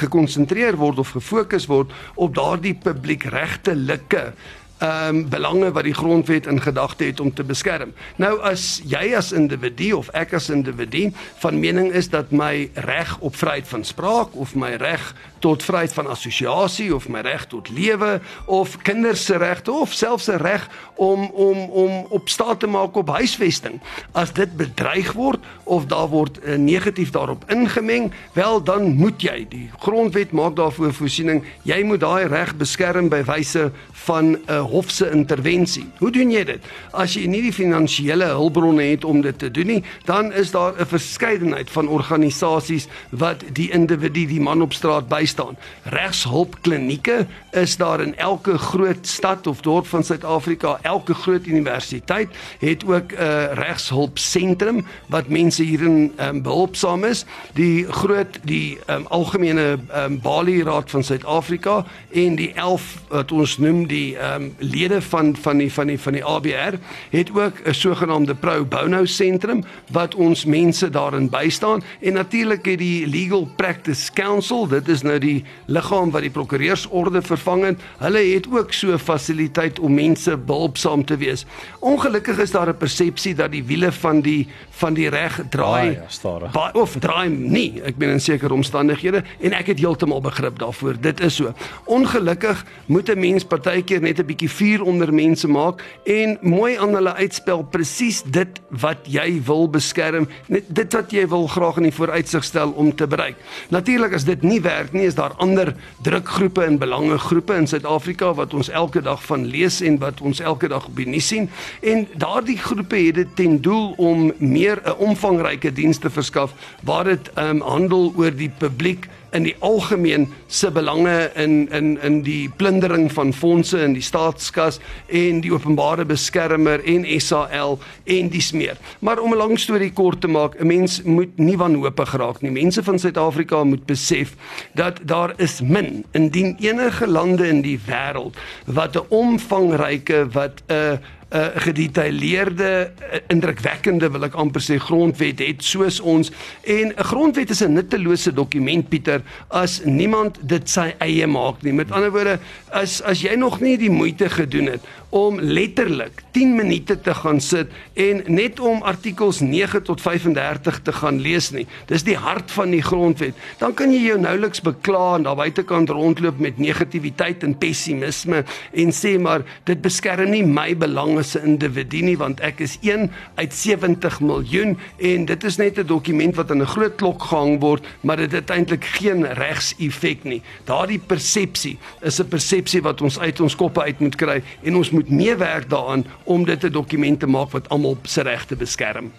gekonsentreer 0.00 0.76
word 0.80 0.98
of 1.02 1.12
gefokus 1.16 1.66
word 1.68 1.92
op 2.14 2.34
daardie 2.34 2.74
publiek 2.74 3.24
regtelike 3.24 4.32
ehm 4.78 5.16
um, 5.16 5.28
belange 5.28 5.72
wat 5.72 5.86
die 5.86 5.94
grondwet 5.94 6.46
in 6.46 6.60
gedagte 6.60 7.04
het 7.04 7.20
om 7.20 7.34
te 7.34 7.44
beskerm. 7.44 7.92
Nou 8.16 8.40
as 8.42 8.82
jy 8.84 9.14
as 9.16 9.32
individu 9.32 9.92
of 9.96 10.08
ek 10.12 10.34
as 10.34 10.50
individu 10.50 11.12
van 11.38 11.60
mening 11.60 11.92
is 11.92 12.10
dat 12.10 12.30
my 12.30 12.70
reg 12.74 13.16
op 13.20 13.36
vryheid 13.36 13.68
van 13.68 13.84
spraak 13.84 14.34
of 14.34 14.54
my 14.54 14.74
reg 14.74 15.14
tot 15.44 15.62
vryheid 15.62 15.92
van 15.92 16.08
assosiasie 16.08 16.88
of 16.94 17.08
my 17.12 17.20
reg 17.20 17.44
tot 17.52 17.68
lewe 17.68 18.16
of 18.48 18.78
kinders 18.86 19.26
se 19.28 19.36
regte 19.36 19.72
of 19.72 19.92
selfs 19.92 20.30
'n 20.32 20.40
reg 20.40 20.68
om 20.94 21.28
om 21.30 21.58
om 21.70 22.06
op 22.08 22.28
staat 22.28 22.60
te 22.60 22.66
maak 22.66 22.96
op 22.96 23.08
huisvesting. 23.08 23.80
As 24.12 24.32
dit 24.32 24.56
bedreig 24.56 25.12
word 25.12 25.40
of 25.64 25.86
daar 25.86 26.08
word 26.08 26.38
uh, 26.44 26.56
negatief 26.56 27.10
daarop 27.10 27.44
ingemeng, 27.48 28.12
wel 28.32 28.62
dan 28.62 28.94
moet 28.94 29.22
jy 29.22 29.46
die 29.48 29.70
grondwet 29.78 30.32
maak 30.32 30.56
daarvoor 30.56 30.92
voorsiening, 30.92 31.44
jy 31.62 31.82
moet 31.84 32.00
daai 32.00 32.26
reg 32.26 32.56
beskerm 32.56 33.08
by 33.08 33.22
wyse 33.24 33.70
van 33.92 34.24
'n 34.24 34.40
uh, 34.48 34.60
hofse 34.60 35.10
intervensie. 35.10 35.86
Hoe 35.98 36.10
doen 36.10 36.30
jy 36.30 36.44
dit? 36.44 36.62
As 36.92 37.14
jy 37.14 37.26
nie 37.26 37.42
die 37.42 37.52
finansiële 37.52 38.24
hulpbronne 38.24 38.82
het 38.82 39.04
om 39.04 39.20
dit 39.20 39.38
te 39.38 39.50
doen 39.50 39.66
nie, 39.66 39.82
dan 40.04 40.32
is 40.32 40.50
daar 40.50 40.72
'n 40.80 40.86
verskeidenheid 40.86 41.70
van 41.70 41.88
organisasies 41.88 42.88
wat 43.10 43.44
die 43.52 43.70
individu, 43.70 44.26
die 44.26 44.40
man 44.40 44.62
op 44.62 44.72
straat 44.72 45.08
bystaan. 45.08 45.33
Regshulpklinieke 45.82 47.26
is 47.50 47.76
daar 47.76 48.00
in 48.00 48.16
elke 48.16 48.58
groot 48.58 49.06
stad 49.06 49.46
of 49.46 49.60
dorp 49.60 49.86
van 49.86 50.04
Suid-Afrika. 50.04 50.78
Elke 50.82 51.14
groot 51.14 51.46
universiteit 51.46 52.28
het 52.58 52.84
ook 52.84 53.12
'n 53.12 53.20
uh, 53.20 53.52
regshulpsentrum 53.52 54.86
wat 55.06 55.28
mense 55.28 55.62
hierin 55.62 56.12
um, 56.20 56.42
behulpsaam 56.42 57.04
is. 57.04 57.24
Die 57.52 57.86
groot 57.92 58.38
die 58.42 58.78
um, 58.90 59.06
algemene 59.06 59.78
um, 59.94 60.20
Bali 60.20 60.62
Raad 60.62 60.90
van 60.90 61.04
Suid-Afrika 61.04 61.84
en 62.10 62.34
die 62.34 62.52
11 62.52 63.02
wat 63.08 63.32
ons 63.32 63.58
noem 63.58 63.86
die 63.86 64.16
ehm 64.16 64.42
um, 64.42 64.54
lede 64.58 65.02
van 65.02 65.36
van 65.36 65.56
die 65.56 65.72
van 65.72 65.86
die 65.86 66.00
van 66.00 66.12
die 66.12 66.24
ABR 66.24 66.76
het 67.10 67.30
ook 67.34 67.60
'n 67.64 67.72
sogenaamde 67.72 68.34
pro 68.34 68.64
bono 68.64 69.04
sentrum 69.04 69.64
wat 69.90 70.14
ons 70.14 70.44
mense 70.44 70.90
daarin 70.90 71.28
bystaan 71.28 71.82
en 72.00 72.12
natuurlik 72.12 72.64
het 72.64 72.78
die 72.78 73.06
Legal 73.06 73.48
Practice 73.56 74.12
Council 74.12 74.66
dit 74.66 74.88
is 74.88 75.02
nou 75.02 75.18
die 75.24 75.44
liggaam 75.66 76.12
wat 76.14 76.24
die 76.26 76.32
prokureursorde 76.34 77.22
vervang 77.24 77.64
het, 77.70 77.82
hulle 78.02 78.22
het 78.34 78.46
ook 78.50 78.72
so 78.72 78.92
'n 78.92 78.98
fasiliteit 78.98 79.78
om 79.78 79.94
mense 79.94 80.36
behulpsaam 80.36 81.04
te 81.04 81.16
wees. 81.16 81.46
Ongelukkig 81.80 82.38
is 82.38 82.50
daar 82.50 82.68
'n 82.68 82.76
persepsie 82.76 83.34
dat 83.34 83.50
die 83.50 83.64
wiele 83.64 83.92
van 83.92 84.20
die 84.20 84.48
van 84.70 84.94
die 84.94 85.08
reg 85.08 85.40
draai 85.50 85.92
ja, 85.92 86.04
stadig. 86.08 86.74
of 86.74 86.96
draai 86.98 87.28
nie. 87.28 87.80
Ek 87.84 87.96
ben 87.96 88.10
in 88.10 88.20
sekere 88.20 88.54
omstandighede 88.54 89.22
en 89.40 89.52
ek 89.52 89.66
het 89.66 89.78
heeltemal 89.78 90.20
begrip 90.20 90.58
daarvoor. 90.58 91.00
Dit 91.00 91.20
is 91.20 91.34
so. 91.34 91.52
Ongelukkig 91.84 92.64
moet 92.86 93.08
'n 93.08 93.18
mens 93.18 93.44
partykeer 93.44 94.00
net 94.00 94.18
'n 94.18 94.26
bietjie 94.26 94.50
vuur 94.50 94.82
onder 94.82 95.14
mense 95.14 95.48
maak 95.48 95.82
en 96.04 96.38
mooi 96.40 96.76
aan 96.76 96.94
hulle 96.94 97.14
uitspel 97.14 97.62
presies 97.62 98.22
dit 98.22 98.60
wat 98.68 98.98
jy 99.06 99.42
wil 99.44 99.68
beskerm, 99.70 100.28
net 100.46 100.64
dit 100.68 100.92
wat 100.92 101.10
jy 101.10 101.28
wil 101.28 101.46
graag 101.46 101.76
in 101.76 101.88
die 101.88 101.94
vooruitsig 101.94 102.44
stel 102.44 102.70
om 102.70 102.94
te 102.94 103.06
bereik. 103.06 103.36
Natuurlik 103.68 104.14
as 104.14 104.24
dit 104.24 104.42
nie 104.42 104.60
werk 104.60 104.92
nie, 104.92 105.06
is 105.06 105.13
daar 105.14 105.34
ander 105.42 105.74
drukgroepe 106.02 106.62
en 106.64 106.78
belangegroepe 106.78 107.54
in 107.54 107.66
Suid-Afrika 107.66 108.32
wat 108.34 108.54
ons 108.54 108.68
elke 108.68 109.02
dag 109.02 109.22
van 109.24 109.46
lees 109.46 109.80
en 109.80 109.98
wat 109.98 110.20
ons 110.20 110.40
elke 110.40 110.68
dag 110.68 110.86
op 110.86 110.96
die 110.96 111.08
nuus 111.08 111.26
sien? 111.26 111.50
En 111.82 112.06
daardie 112.16 112.58
groepe 112.58 112.96
het 112.96 113.14
dit 113.14 113.36
ten 113.36 113.60
doel 113.60 113.94
om 113.96 114.32
meer 114.38 114.80
'n 114.84 114.98
omvangryke 114.98 115.72
diens 115.72 115.98
te 115.98 116.10
verskaf 116.10 116.54
waar 116.82 117.04
dit 117.04 117.30
um, 117.38 117.60
handel 117.60 118.12
oor 118.16 118.34
die 118.36 118.52
publiek 118.58 119.08
in 119.34 119.42
die 119.42 119.54
algemeen 119.58 120.28
se 120.46 120.70
belange 120.70 121.30
in 121.34 121.68
in 121.72 121.98
in 122.02 122.22
die 122.22 122.48
plundering 122.56 123.12
van 123.12 123.32
fondse 123.32 123.80
in 123.82 123.92
die 123.92 124.02
staatskas 124.02 124.78
en 125.06 125.40
die 125.44 125.52
openbare 125.52 126.04
beskermer 126.04 126.84
en 126.84 127.06
SAL 127.20 127.78
en 128.04 128.28
dis 128.28 128.52
meer. 128.52 128.76
Maar 128.98 129.18
om 129.18 129.32
'n 129.32 129.36
lang 129.36 129.58
storie 129.58 129.92
kort 129.92 130.20
te 130.20 130.28
maak, 130.28 130.60
'n 130.60 130.66
mens 130.66 131.02
moet 131.02 131.38
nie 131.38 131.56
wanhoopig 131.56 132.16
raak 132.16 132.40
nie. 132.40 132.50
Mense 132.50 132.82
van 132.82 132.98
Suid-Afrika 132.98 133.64
moet 133.64 133.86
besef 133.86 134.34
dat 134.74 135.00
daar 135.02 135.32
is 135.36 135.60
min 135.60 136.04
indien 136.12 136.56
enige 136.60 137.06
lande 137.06 137.48
in 137.48 137.62
die 137.62 137.80
wêreld 137.86 138.36
wat 138.66 138.96
'n 138.96 139.06
omvangryke 139.08 140.28
wat 140.32 140.62
'n 140.66 140.72
uh, 140.72 140.98
uh, 141.34 141.46
gedetailleerde 141.66 142.70
uh, 143.02 143.20
indrukwekkende 143.32 144.10
wil 144.14 144.26
ek 144.28 144.36
amper 144.38 144.62
sê 144.62 144.78
grondwet 144.82 145.42
het 145.42 145.64
soos 145.66 146.00
ons 146.00 146.30
en 146.62 146.92
'n 146.94 147.08
grondwet 147.10 147.50
is 147.50 147.62
'n 147.62 147.74
nuttelose 147.74 148.32
dokument 148.32 148.88
Pieter 148.88 149.22
as 149.48 149.80
niemand 149.84 150.38
dit 150.42 150.68
sy 150.70 150.94
eie 150.98 151.26
maak 151.26 151.62
nie. 151.62 151.72
Met 151.72 151.90
ander 151.90 152.10
woorde, 152.10 152.38
as 152.70 153.02
as 153.02 153.22
jy 153.22 153.34
nog 153.34 153.60
nie 153.60 153.76
die 153.76 153.90
moeite 153.90 154.28
gedoen 154.28 154.66
het 154.66 154.80
om 155.14 155.38
letterlik 155.40 156.22
10 156.34 156.54
minute 156.56 157.00
te 157.00 157.14
gaan 157.14 157.40
sit 157.40 157.70
en 157.94 158.22
net 158.26 158.60
om 158.60 158.82
artikels 158.82 159.40
9 159.40 159.82
tot 159.82 160.00
35 160.00 160.80
te 160.82 160.92
gaan 160.92 161.20
lees 161.22 161.50
nie. 161.54 161.66
Dis 161.86 162.02
die 162.02 162.16
hart 162.18 162.50
van 162.50 162.74
die 162.74 162.82
grondwet. 162.82 163.34
Dan 163.58 163.74
kan 163.78 163.92
jy 163.94 164.02
jou 164.08 164.18
nouliks 164.18 164.62
bekla 164.66 165.14
en 165.16 165.26
daar 165.28 165.38
buitekant 165.38 165.90
rondloop 165.94 166.38
met 166.42 166.58
negativiteit 166.58 167.46
en 167.46 167.54
pessimisme 167.58 168.42
en 168.72 168.94
sê 168.94 169.14
maar 169.18 169.46
dit 169.70 169.80
beskerm 169.82 170.34
nie 170.34 170.42
my 170.46 170.72
belange 170.78 171.23
as 171.24 171.36
'n 171.36 171.46
individu 171.56 172.02
nie 172.04 172.16
want 172.20 172.40
ek 172.40 172.60
is 172.60 172.78
een 172.82 173.10
uit 173.34 173.54
70 173.54 174.20
miljoen 174.20 174.78
en 174.98 175.24
dit 175.24 175.44
is 175.44 175.56
net 175.56 175.78
'n 175.78 175.86
dokument 175.86 176.34
wat 176.36 176.50
aan 176.50 176.62
'n 176.62 176.74
groot 176.74 176.94
klok 176.96 177.22
gehang 177.22 177.60
word, 177.60 177.86
maar 178.00 178.16
dit 178.16 178.32
het 178.32 178.50
eintlik 178.50 178.84
geen 178.84 179.24
regseffek 179.32 180.24
nie. 180.24 180.42
Daardie 180.64 180.98
persepsie 180.98 181.78
is 182.02 182.20
'n 182.20 182.28
persepsie 182.28 182.82
wat 182.82 183.00
ons 183.00 183.18
uit 183.18 183.40
ons 183.40 183.56
koppe 183.56 183.82
uit 183.82 184.00
moet 184.00 184.16
kry 184.16 184.42
en 184.62 184.76
ons 184.76 184.90
moet 184.90 185.08
meewerk 185.08 185.70
daaraan 185.70 186.04
om 186.24 186.44
dit 186.44 186.64
'n 186.64 186.72
dokument 186.72 187.20
te 187.20 187.26
maak 187.26 187.50
wat 187.50 187.68
almal 187.68 187.96
se 188.02 188.22
regte 188.22 188.56
beskerm. 188.56 189.12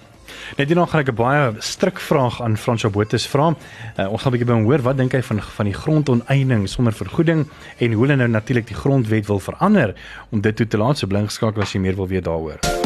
Net 0.58 0.68
hierna 0.68 0.86
gaan 0.86 1.02
ek 1.02 1.10
'n 1.10 1.16
baie 1.16 1.54
strik 1.60 2.00
vraag 2.00 2.42
aan 2.42 2.58
Fransjo 2.58 2.90
Botes 2.90 3.28
vra. 3.28 3.56
Uh, 3.98 4.12
ons 4.12 4.22
gaan 4.22 4.32
'n 4.32 4.36
bietjie 4.38 4.48
by 4.48 4.54
hom 4.54 4.66
hoor 4.66 4.82
wat 4.82 4.98
dink 4.98 5.14
hy 5.14 5.22
van 5.22 5.42
van 5.42 5.66
die 5.66 5.74
grondoneening 5.74 6.68
sonder 6.68 6.94
vergoeding 6.94 7.48
en 7.80 7.94
hoe 7.94 8.06
hulle 8.06 8.16
nou 8.16 8.28
natuurlik 8.28 8.68
die 8.68 8.76
grondwet 8.76 9.28
wil 9.28 9.40
verander 9.40 9.96
om 10.32 10.42
dit 10.42 10.56
toe 10.56 10.68
te 10.68 10.78
laat 10.78 10.98
so 10.98 11.08
blink 11.08 11.32
skakel 11.32 11.62
as 11.62 11.74
jy 11.74 11.80
meer 11.80 11.96
wil 11.96 12.08
weet 12.08 12.26
daaroor. 12.26 12.85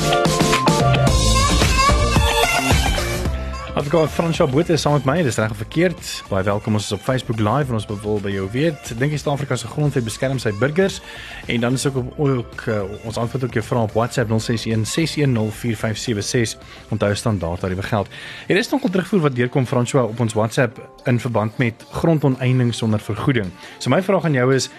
Advokaat 3.80 4.10
Fransjo 4.10 4.48
Botha 4.48 4.74
is 4.74 4.82
saam 4.82 4.94
met 4.98 5.06
my. 5.08 5.22
Dis 5.24 5.38
reg 5.39 5.54
of 5.54 5.58
verkeerd. 5.58 6.08
Baie 6.28 6.44
welkom 6.44 6.76
ons 6.76 6.84
is 6.84 6.92
op 6.92 7.00
Facebook 7.00 7.39
Live 7.39 7.72
en 7.72 7.78
ons 7.78 7.86
wil 7.88 8.18
by 8.20 8.32
jou 8.34 8.48
weet. 8.52 8.89
Dink 9.00 9.13
jy 9.15 9.20
Suid-Afrika 9.22 9.56
se 9.56 9.70
grondwet 9.72 10.04
beskerm 10.04 10.39
sy 10.44 10.52
burgers? 10.60 10.98
En 11.48 11.63
dan 11.63 11.78
is 11.78 11.86
ook 11.88 11.96
op 12.02 12.18
ook 12.20 12.65
uh, 12.68 12.82
ons 13.08 13.15
antwoord 13.22 13.46
ook 13.46 13.54
jou 13.56 13.63
vrae 13.63 13.86
op 13.88 13.94
WhatsApp 13.96 14.34
061 14.36 14.84
6104576. 14.84 16.60
Onthou 16.92 17.15
standaard 17.15 17.63
tariewe 17.63 17.86
geld. 17.88 18.12
Hier 18.50 18.60
is 18.60 18.70
nog 18.70 18.84
'n 18.84 18.92
terugvoer 18.92 19.20
wat 19.20 19.36
deurkom 19.36 19.65
Fransjo 19.65 20.04
op 20.04 20.20
ons 20.20 20.34
WhatsApp 20.34 20.76
in 21.06 21.20
verband 21.20 21.58
met 21.58 21.86
grondoneening 21.92 22.74
sonder 22.76 23.00
vergoeding. 23.00 23.48
So 23.78 23.89
my 23.89 24.04
vraag 24.04 24.26
aan 24.26 24.36
jou 24.36 24.56
is 24.56 24.70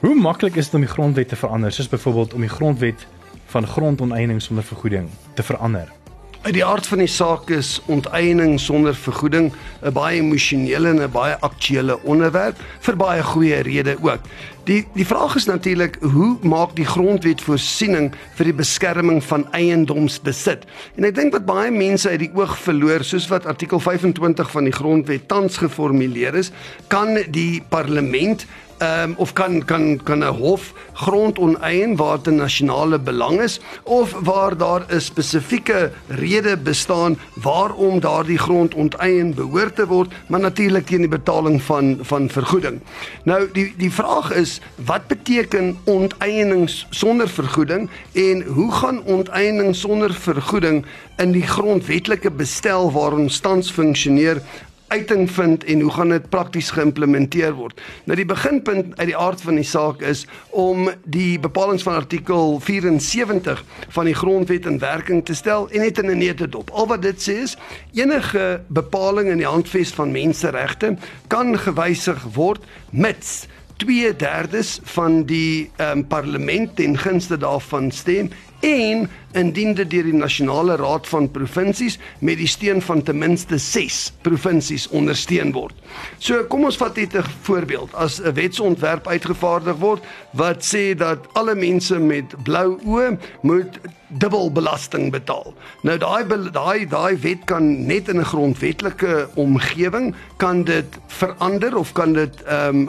hoe 0.00 0.14
maklik 0.14 0.56
is 0.56 0.64
dit 0.64 0.74
om 0.74 0.80
die 0.80 0.90
grondwet 0.90 1.28
te 1.28 1.36
verander? 1.36 1.72
Soos 1.72 1.88
byvoorbeeld 1.88 2.34
om 2.34 2.40
die 2.40 2.50
grondwet 2.50 3.06
van 3.46 3.66
grondoneening 3.66 4.42
sonder 4.42 4.64
vergoeding 4.64 5.08
te 5.34 5.42
verander. 5.42 6.03
Uit 6.44 6.58
die 6.58 6.64
aard 6.64 6.84
van 6.84 7.00
die 7.00 7.08
saak 7.08 7.48
is 7.56 7.78
onteiening 7.88 8.58
sonder 8.60 8.92
vergoeding 8.94 9.46
'n 9.80 9.92
baie 9.96 10.18
emosionele 10.20 10.88
en 10.88 11.00
'n 11.00 11.10
baie 11.10 11.38
aktuelle 11.40 11.96
onderwerp 12.02 12.56
vir 12.80 12.96
baie 12.96 13.22
goeie 13.22 13.62
redes 13.62 13.96
ook. 14.02 14.20
Die 14.64 14.84
die 14.92 15.06
vraag 15.06 15.36
is 15.36 15.44
natuurlik 15.44 15.96
hoe 16.00 16.36
maak 16.42 16.76
die 16.76 16.84
grondwet 16.84 17.40
voorsiening 17.40 18.12
vir 18.34 18.44
die 18.44 18.54
beskerming 18.54 19.24
van 19.24 19.46
eiendomsbesit? 19.52 20.64
En 20.96 21.04
ek 21.04 21.14
dink 21.14 21.32
wat 21.32 21.46
baie 21.46 21.70
mense 21.70 22.08
uit 22.08 22.18
die 22.18 22.34
oog 22.34 22.58
verloor 22.58 23.04
soos 23.04 23.28
wat 23.28 23.46
artikel 23.46 23.80
25 23.80 24.50
van 24.50 24.64
die 24.64 24.72
grondwet 24.72 25.28
tans 25.28 25.56
geformuleer 25.56 26.34
is, 26.34 26.52
kan 26.88 27.16
die 27.30 27.62
parlement 27.68 28.46
ehm 28.78 29.10
um, 29.10 29.14
of 29.16 29.32
kan 29.32 29.64
kan 29.64 30.00
kan 30.02 30.18
'n 30.18 30.34
hof 30.34 30.72
grond 30.92 31.38
oneien 31.38 31.96
waar 31.96 32.22
dit 32.22 32.32
'n 32.32 32.36
nasionale 32.36 32.98
belang 32.98 33.40
is 33.40 33.60
of 33.82 34.14
waar 34.22 34.56
daar 34.56 34.82
'n 34.88 35.00
spesifieke 35.00 35.90
rede 36.08 36.56
bestaan 36.56 37.18
waarom 37.34 38.00
daardie 38.00 38.38
grond 38.38 38.74
onteien 38.74 39.34
behoort 39.34 39.76
te 39.76 39.86
word, 39.86 40.12
maar 40.28 40.40
natuurlik 40.40 40.86
teen 40.86 40.98
die 40.98 41.08
betaling 41.08 41.62
van 41.62 41.98
van 42.02 42.28
vergoeding. 42.28 42.80
Nou 43.24 43.48
die 43.52 43.74
die 43.76 43.92
vraag 43.92 44.32
is 44.32 44.60
wat 44.84 45.06
beteken 45.06 45.78
onteiening 45.84 46.70
sonder 46.90 47.28
vergoeding 47.28 47.90
en 48.12 48.42
hoe 48.42 48.72
gaan 48.72 49.02
onteiening 49.02 49.76
sonder 49.76 50.14
vergoeding 50.14 50.84
in 51.16 51.32
die 51.32 51.46
grondwetlike 51.46 52.30
bestel 52.30 52.92
waar 52.92 53.12
ons 53.12 53.38
tans 53.38 53.70
funksioneer 53.70 54.42
uiting 54.88 55.30
vind 55.30 55.64
en 55.64 55.80
hoe 55.80 55.90
gaan 55.90 56.08
dit 56.08 56.28
prakties 56.28 56.70
geïmplementeer 56.70 57.54
word. 57.56 57.80
Nou 58.04 58.16
die 58.18 58.26
beginpunt 58.28 58.98
uit 58.98 59.08
die 59.10 59.16
aard 59.16 59.40
van 59.40 59.58
die 59.58 59.66
saak 59.66 60.02
is 60.02 60.26
om 60.50 60.90
die 61.04 61.38
bepalinge 61.38 61.82
van 61.86 61.98
artikel 61.98 62.58
74 62.60 63.64
van 63.88 64.04
die 64.10 64.14
grondwet 64.14 64.66
in 64.66 64.78
werking 64.78 65.24
te 65.24 65.34
stel 65.34 65.68
en 65.70 65.80
net 65.80 65.98
in 65.98 66.10
'n 66.10 66.18
neete 66.18 66.48
dop. 66.48 66.70
Al 66.70 66.86
wat 66.86 67.02
dit 67.02 67.28
sê 67.28 67.42
is 67.42 67.56
enige 67.94 68.60
bepaling 68.68 69.28
in 69.28 69.38
die 69.38 69.46
handves 69.46 69.90
van 69.90 70.12
menseregte 70.12 70.96
kan 71.28 71.58
gewysig 71.58 72.22
word 72.34 72.62
mits 72.90 73.46
2/3 73.76 74.80
van 74.82 75.24
die 75.24 75.70
um, 75.76 76.06
parlement 76.06 76.76
ten 76.76 76.98
gunste 76.98 77.36
daarvan 77.36 77.90
stem 77.90 78.30
en 78.64 79.08
indien 79.34 79.74
dit 79.74 79.90
deur 79.90 80.06
die 80.06 80.16
nasionale 80.16 80.76
raad 80.78 81.08
van 81.10 81.26
provinsies 81.30 81.98
met 82.18 82.38
die 82.38 82.48
steun 82.48 82.82
van 82.82 83.02
ten 83.02 83.18
minste 83.18 83.58
6 83.58 84.12
provinsies 84.26 84.86
ondersteun 84.94 85.52
word. 85.56 85.74
So 86.18 86.44
kom 86.50 86.64
ons 86.68 86.78
vat 86.80 86.96
net 86.96 87.16
'n 87.16 87.24
voorbeeld. 87.42 87.94
As 87.94 88.20
'n 88.20 88.34
wetsontwerp 88.34 89.08
uitgevaardig 89.08 89.76
word 89.76 90.02
wat 90.32 90.62
sê 90.62 90.94
dat 90.96 91.26
alle 91.32 91.54
mense 91.54 91.98
met 91.98 92.34
blou 92.44 92.78
oë 92.84 93.18
moet 93.42 93.80
dubbel 94.18 94.52
belasting 94.52 95.10
betaal. 95.10 95.54
Nou 95.82 95.96
daai 95.98 96.50
daai 96.52 96.86
daai 96.88 97.16
wet 97.22 97.44
kan 97.44 97.86
net 97.86 98.08
in 98.08 98.20
'n 98.20 98.24
grondwetlike 98.24 99.28
omgewing 99.34 100.14
kan 100.36 100.64
dit 100.64 100.86
verander 101.06 101.76
of 101.76 101.92
kan 101.92 102.12
dit 102.12 102.42
ehm 102.42 102.88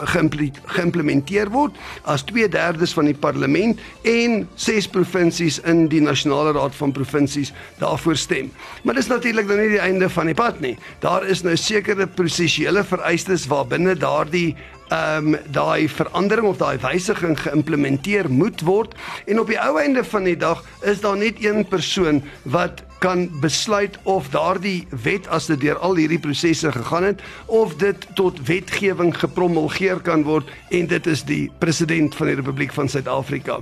geïmplementeer 0.66 1.50
word 1.50 1.74
as 2.02 2.24
2/3 2.24 2.94
van 2.94 3.04
die 3.04 3.14
parlement 3.14 3.80
en 4.02 4.48
6 4.54 4.88
provinsies 4.88 5.60
in 5.66 5.86
die 5.92 6.00
nasionale 6.00 6.54
raad 6.56 6.74
van 6.78 6.92
provinsies 6.92 7.52
daarvoor 7.80 8.16
stem. 8.16 8.50
Maar 8.82 8.94
dis 8.94 9.10
natuurlik 9.10 9.48
dan 9.48 9.60
nie 9.60 9.74
die 9.74 9.82
einde 9.82 10.08
van 10.12 10.30
die 10.30 10.38
pad 10.38 10.60
nie. 10.60 10.76
Daar 11.04 11.26
is 11.26 11.42
nou 11.42 11.56
sekere 11.56 12.06
prosesiele 12.06 12.84
vereistes 12.84 13.46
waarbinne 13.50 13.96
daardie 13.98 14.54
ehm 14.86 15.34
um, 15.34 15.38
daai 15.50 15.88
verandering 15.90 16.46
of 16.46 16.60
daai 16.60 16.78
wysiging 16.78 17.34
geïmplementeer 17.40 18.28
moet 18.30 18.60
word 18.62 18.94
en 19.26 19.40
op 19.42 19.48
die 19.50 19.58
ou 19.58 19.72
einde 19.82 20.04
van 20.06 20.28
die 20.28 20.36
dag 20.38 20.62
is 20.86 21.00
daar 21.02 21.16
net 21.18 21.42
een 21.42 21.66
persoon 21.66 22.22
wat 22.44 22.84
kan 23.06 23.28
besluit 23.40 23.94
of 24.02 24.32
daardie 24.34 24.86
wet 25.04 25.28
as 25.30 25.46
dit 25.46 25.60
deur 25.62 25.78
al 25.86 25.94
hierdie 26.00 26.18
prosesse 26.22 26.72
gegaan 26.74 27.04
het 27.06 27.20
of 27.46 27.76
dit 27.78 28.06
tot 28.18 28.40
wetgewing 28.48 29.12
gepromulgeer 29.14 30.00
kan 30.02 30.24
word 30.26 30.50
en 30.74 30.88
dit 30.90 31.06
is 31.06 31.22
die 31.28 31.44
president 31.62 32.16
van 32.18 32.32
die 32.32 32.36
Republiek 32.40 32.74
van 32.74 32.90
Suid-Afrika. 32.90 33.60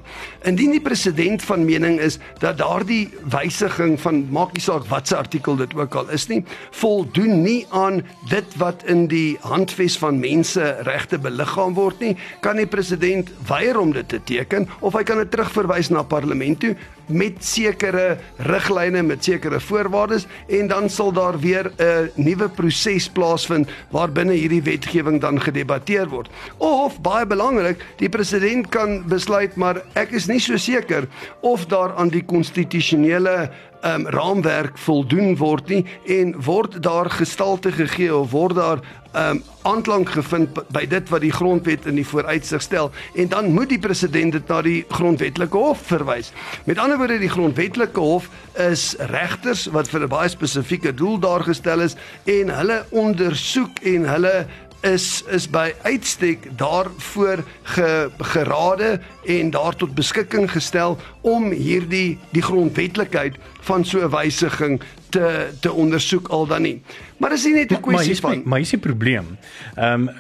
Indien 0.49 0.73
die 0.73 0.81
president 0.85 1.45
van 1.45 1.67
mening 1.69 1.99
is 2.01 2.17
dat 2.41 2.59
daardie 2.63 3.11
wysiging 3.35 3.99
van 4.01 4.23
maak 4.33 4.55
nie 4.57 4.65
saak 4.65 4.89
watse 4.89 5.17
artikel 5.19 5.61
dit 5.61 5.77
ook 5.77 5.99
al 6.01 6.15
is 6.17 6.29
nie, 6.33 6.41
voldoen 6.81 7.43
nie 7.45 7.67
aan 7.77 8.01
dit 8.33 8.57
wat 8.63 8.87
in 8.89 9.07
die 9.13 9.37
handves 9.45 9.99
van 10.01 10.23
menseregte 10.23 11.21
beliggaam 11.21 11.77
word 11.77 12.01
nie, 12.01 12.15
kan 12.41 12.57
die 12.57 12.71
president 12.71 13.33
weier 13.51 13.77
om 13.81 13.93
dit 13.93 14.09
te 14.09 14.23
teken 14.25 14.71
of 14.81 14.97
hy 14.97 15.05
kan 15.05 15.21
dit 15.21 15.33
terugverwys 15.35 15.93
na 15.93 16.07
parlement 16.07 16.65
toe 16.65 16.73
met 17.07 17.45
sekere 17.45 18.19
riglyne 18.37 19.03
met 19.03 19.25
sekere 19.25 19.61
voorwaardes 19.61 20.27
en 20.49 20.69
dan 20.69 20.89
sal 20.91 21.13
daar 21.13 21.39
weer 21.39 21.73
'n 21.79 22.11
nuwe 22.15 22.49
proses 22.49 23.09
plaasvind 23.09 23.69
waarbinne 23.91 24.33
hierdie 24.33 24.63
wetgewing 24.63 25.21
dan 25.21 25.41
gedebatteer 25.41 26.09
word. 26.09 26.29
Of 26.59 27.01
baie 27.01 27.27
belangrik, 27.27 27.85
die 27.97 28.09
president 28.09 28.69
kan 28.69 29.05
besluit 29.09 29.57
maar 29.57 29.83
ek 29.93 30.11
is 30.11 30.27
nie 30.27 30.41
so 30.41 30.57
seker 30.57 31.09
of 31.41 31.67
daar 31.67 31.95
aan 31.95 32.09
die 32.09 32.25
konstitusionele 32.25 33.51
um, 33.85 34.07
raamwerk 34.09 34.79
voldoen 34.79 35.37
word 35.37 35.69
nie 35.69 35.85
en 36.07 36.35
word 36.43 36.83
daar 36.83 37.11
gestalte 37.11 37.73
gegee 37.73 38.15
of 38.15 38.31
word 38.31 38.57
daar 38.57 38.85
um 39.15 39.43
aanklank 39.65 40.11
gevind 40.13 40.59
by 40.75 40.83
dit 40.91 41.09
wat 41.09 41.23
die 41.25 41.33
grondwet 41.33 41.87
in 41.89 41.97
die 41.97 42.05
vooruitsig 42.05 42.61
stel 42.61 42.91
en 43.15 43.31
dan 43.33 43.47
moet 43.55 43.71
die 43.71 43.79
president 43.81 44.35
dit 44.37 44.51
na 44.51 44.59
die 44.67 44.83
grondwetlike 44.93 45.57
hof 45.57 45.87
verwys. 45.89 46.33
Met 46.69 46.81
ander 46.83 46.99
woorde 47.01 47.17
die 47.23 47.31
grondwetlike 47.33 48.01
hof 48.01 48.27
is 48.61 48.91
regters 49.13 49.65
wat 49.73 49.89
vir 49.89 50.05
'n 50.05 50.13
baie 50.13 50.29
spesifieke 50.29 50.93
doel 50.93 51.19
daar 51.19 51.47
gestel 51.47 51.81
is 51.81 51.97
en 52.25 52.51
hulle 52.51 52.85
ondersoek 52.91 53.79
en 53.95 54.05
hulle 54.05 54.47
is 54.85 55.25
is 55.33 55.47
by 55.51 55.73
uitstek 55.83 56.49
daarvoor 56.59 57.45
ge, 57.63 58.11
gerade 58.19 59.01
en 59.25 59.51
daar 59.51 59.77
tot 59.77 59.95
beskikking 59.95 60.51
gestel 60.51 60.99
om 61.21 61.51
hierdie 61.51 62.19
die 62.33 62.43
grondwetlikheid 62.43 63.37
van 63.61 63.85
so 63.85 64.05
'n 64.05 64.11
wysiging 64.11 64.81
te 65.09 65.49
te 65.61 65.73
ondersoek 65.73 66.29
al 66.29 66.47
dan 66.47 66.63
nie. 66.63 66.83
Maar 67.17 67.31
dis 67.31 67.45
nie 67.45 67.55
net 67.55 67.71
'n 67.73 67.81
kwessie 67.81 68.21
van 68.21 68.43
maar 68.45 68.61
is 68.61 68.71
die 68.71 68.79
probleem. 68.79 69.39
Ehm 69.75 70.09
um, 70.09 70.11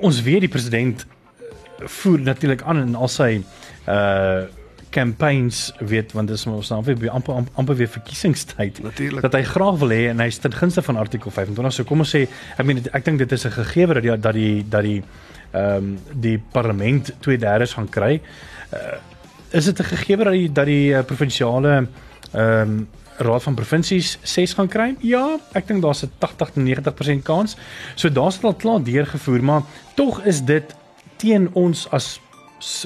ons 0.00 0.22
weet 0.22 0.40
die 0.40 0.48
president 0.48 1.06
voer 1.78 2.20
natuurlik 2.20 2.62
aan 2.62 2.76
in 2.76 2.94
al 2.94 3.08
sy 3.08 3.42
uh 3.88 4.42
campaigns 4.90 5.72
weet 5.78 6.12
want 6.12 6.28
dis 6.28 6.46
ons 6.46 6.68
nou 6.68 6.82
weer 6.84 7.10
amper 7.10 7.44
amper 7.54 7.76
weer 7.76 7.88
verkiesingstyd 7.88 8.82
Natuurlijk. 8.82 9.22
dat 9.22 9.32
hy 9.32 9.42
graag 9.42 9.78
wil 9.78 9.88
hê 9.94 10.08
en 10.10 10.20
hy 10.20 10.26
is 10.26 10.38
ten 10.38 10.52
gunste 10.52 10.82
van 10.82 10.96
artikel 10.96 11.30
25 11.30 11.72
so 11.72 11.84
kom 11.84 12.02
ons 12.04 12.14
sê 12.16 12.26
ek 12.56 12.66
meen 12.66 12.82
ek 12.92 13.04
dink 13.04 13.18
dit 13.18 13.32
is 13.32 13.46
'n 13.46 13.50
gegeewe 13.50 13.94
dat 13.94 14.02
die 14.02 14.16
dat 14.18 14.34
die 14.34 14.64
dat 14.68 14.82
die 14.82 15.02
ehm 15.50 15.76
um, 15.76 15.98
die 16.14 16.38
parlement 16.52 17.12
2/3 17.26 17.74
gaan 17.74 17.88
kry. 17.88 18.20
Uh, 18.74 18.78
is 19.50 19.64
dit 19.64 19.78
'n 19.78 19.84
gegeewe 19.84 20.24
dat 20.24 20.32
die 20.32 20.52
dat 20.52 20.66
die 20.66 20.90
uh, 20.90 21.02
provinsiale 21.02 21.88
ehm 22.32 22.60
um, 22.60 22.88
raad 23.16 23.42
van 23.42 23.54
provinsies 23.54 24.18
6 24.22 24.52
gaan 24.52 24.68
kry? 24.68 24.96
Ja 25.00 25.38
ek 25.52 25.66
dink 25.66 25.82
daar's 25.82 26.02
'n 26.02 26.10
80 26.18 26.50
tot 26.50 26.56
90% 26.56 27.22
kans. 27.22 27.56
So 27.94 28.08
daar's 28.12 28.34
dit 28.34 28.44
al 28.44 28.54
klaar 28.54 28.82
deurgevoer 28.82 29.42
maar 29.42 29.62
tog 29.94 30.24
is 30.24 30.44
dit 30.44 30.74
teen 31.16 31.50
ons 31.52 31.90
as 31.90 32.20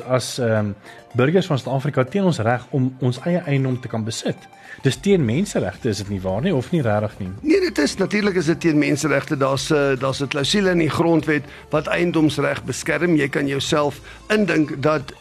as 0.07 0.39
ehm 0.39 0.59
um, 0.59 0.75
burgers 1.15 1.47
van 1.47 1.59
Suid-Afrika 1.59 2.05
teen 2.05 2.25
ons 2.25 2.39
reg 2.39 2.67
om 2.71 2.97
ons 3.01 3.21
eie 3.23 3.39
eiendom 3.47 3.81
te 3.81 3.89
kan 3.89 4.05
besit. 4.05 4.49
Dis 4.83 4.97
teen 4.97 5.25
menseregte 5.25 5.89
is 5.89 6.01
dit 6.03 6.09
nie 6.09 6.21
waar 6.21 6.43
nie 6.43 6.55
of 6.55 6.71
nie 6.75 6.83
regtig 6.83 7.19
nie? 7.19 7.29
Nee, 7.41 7.61
dit 7.61 7.79
is 7.79 7.97
natuurlik 7.97 8.35
is 8.41 8.51
dit 8.51 8.61
teen 8.61 8.79
menseregte. 8.79 9.37
Daar's 9.37 9.71
'n 9.71 9.75
eh, 9.75 10.01
daar's 10.01 10.23
'n 10.23 10.29
klousule 10.29 10.71
in 10.71 10.79
die 10.79 10.91
grondwet 10.91 11.45
wat 11.71 11.87
eiendomsreg 11.87 12.65
beskerm. 12.65 13.17
Jy 13.17 13.29
kan 13.29 13.47
jouself 13.47 14.01
indink 14.29 14.83
dat 14.83 15.13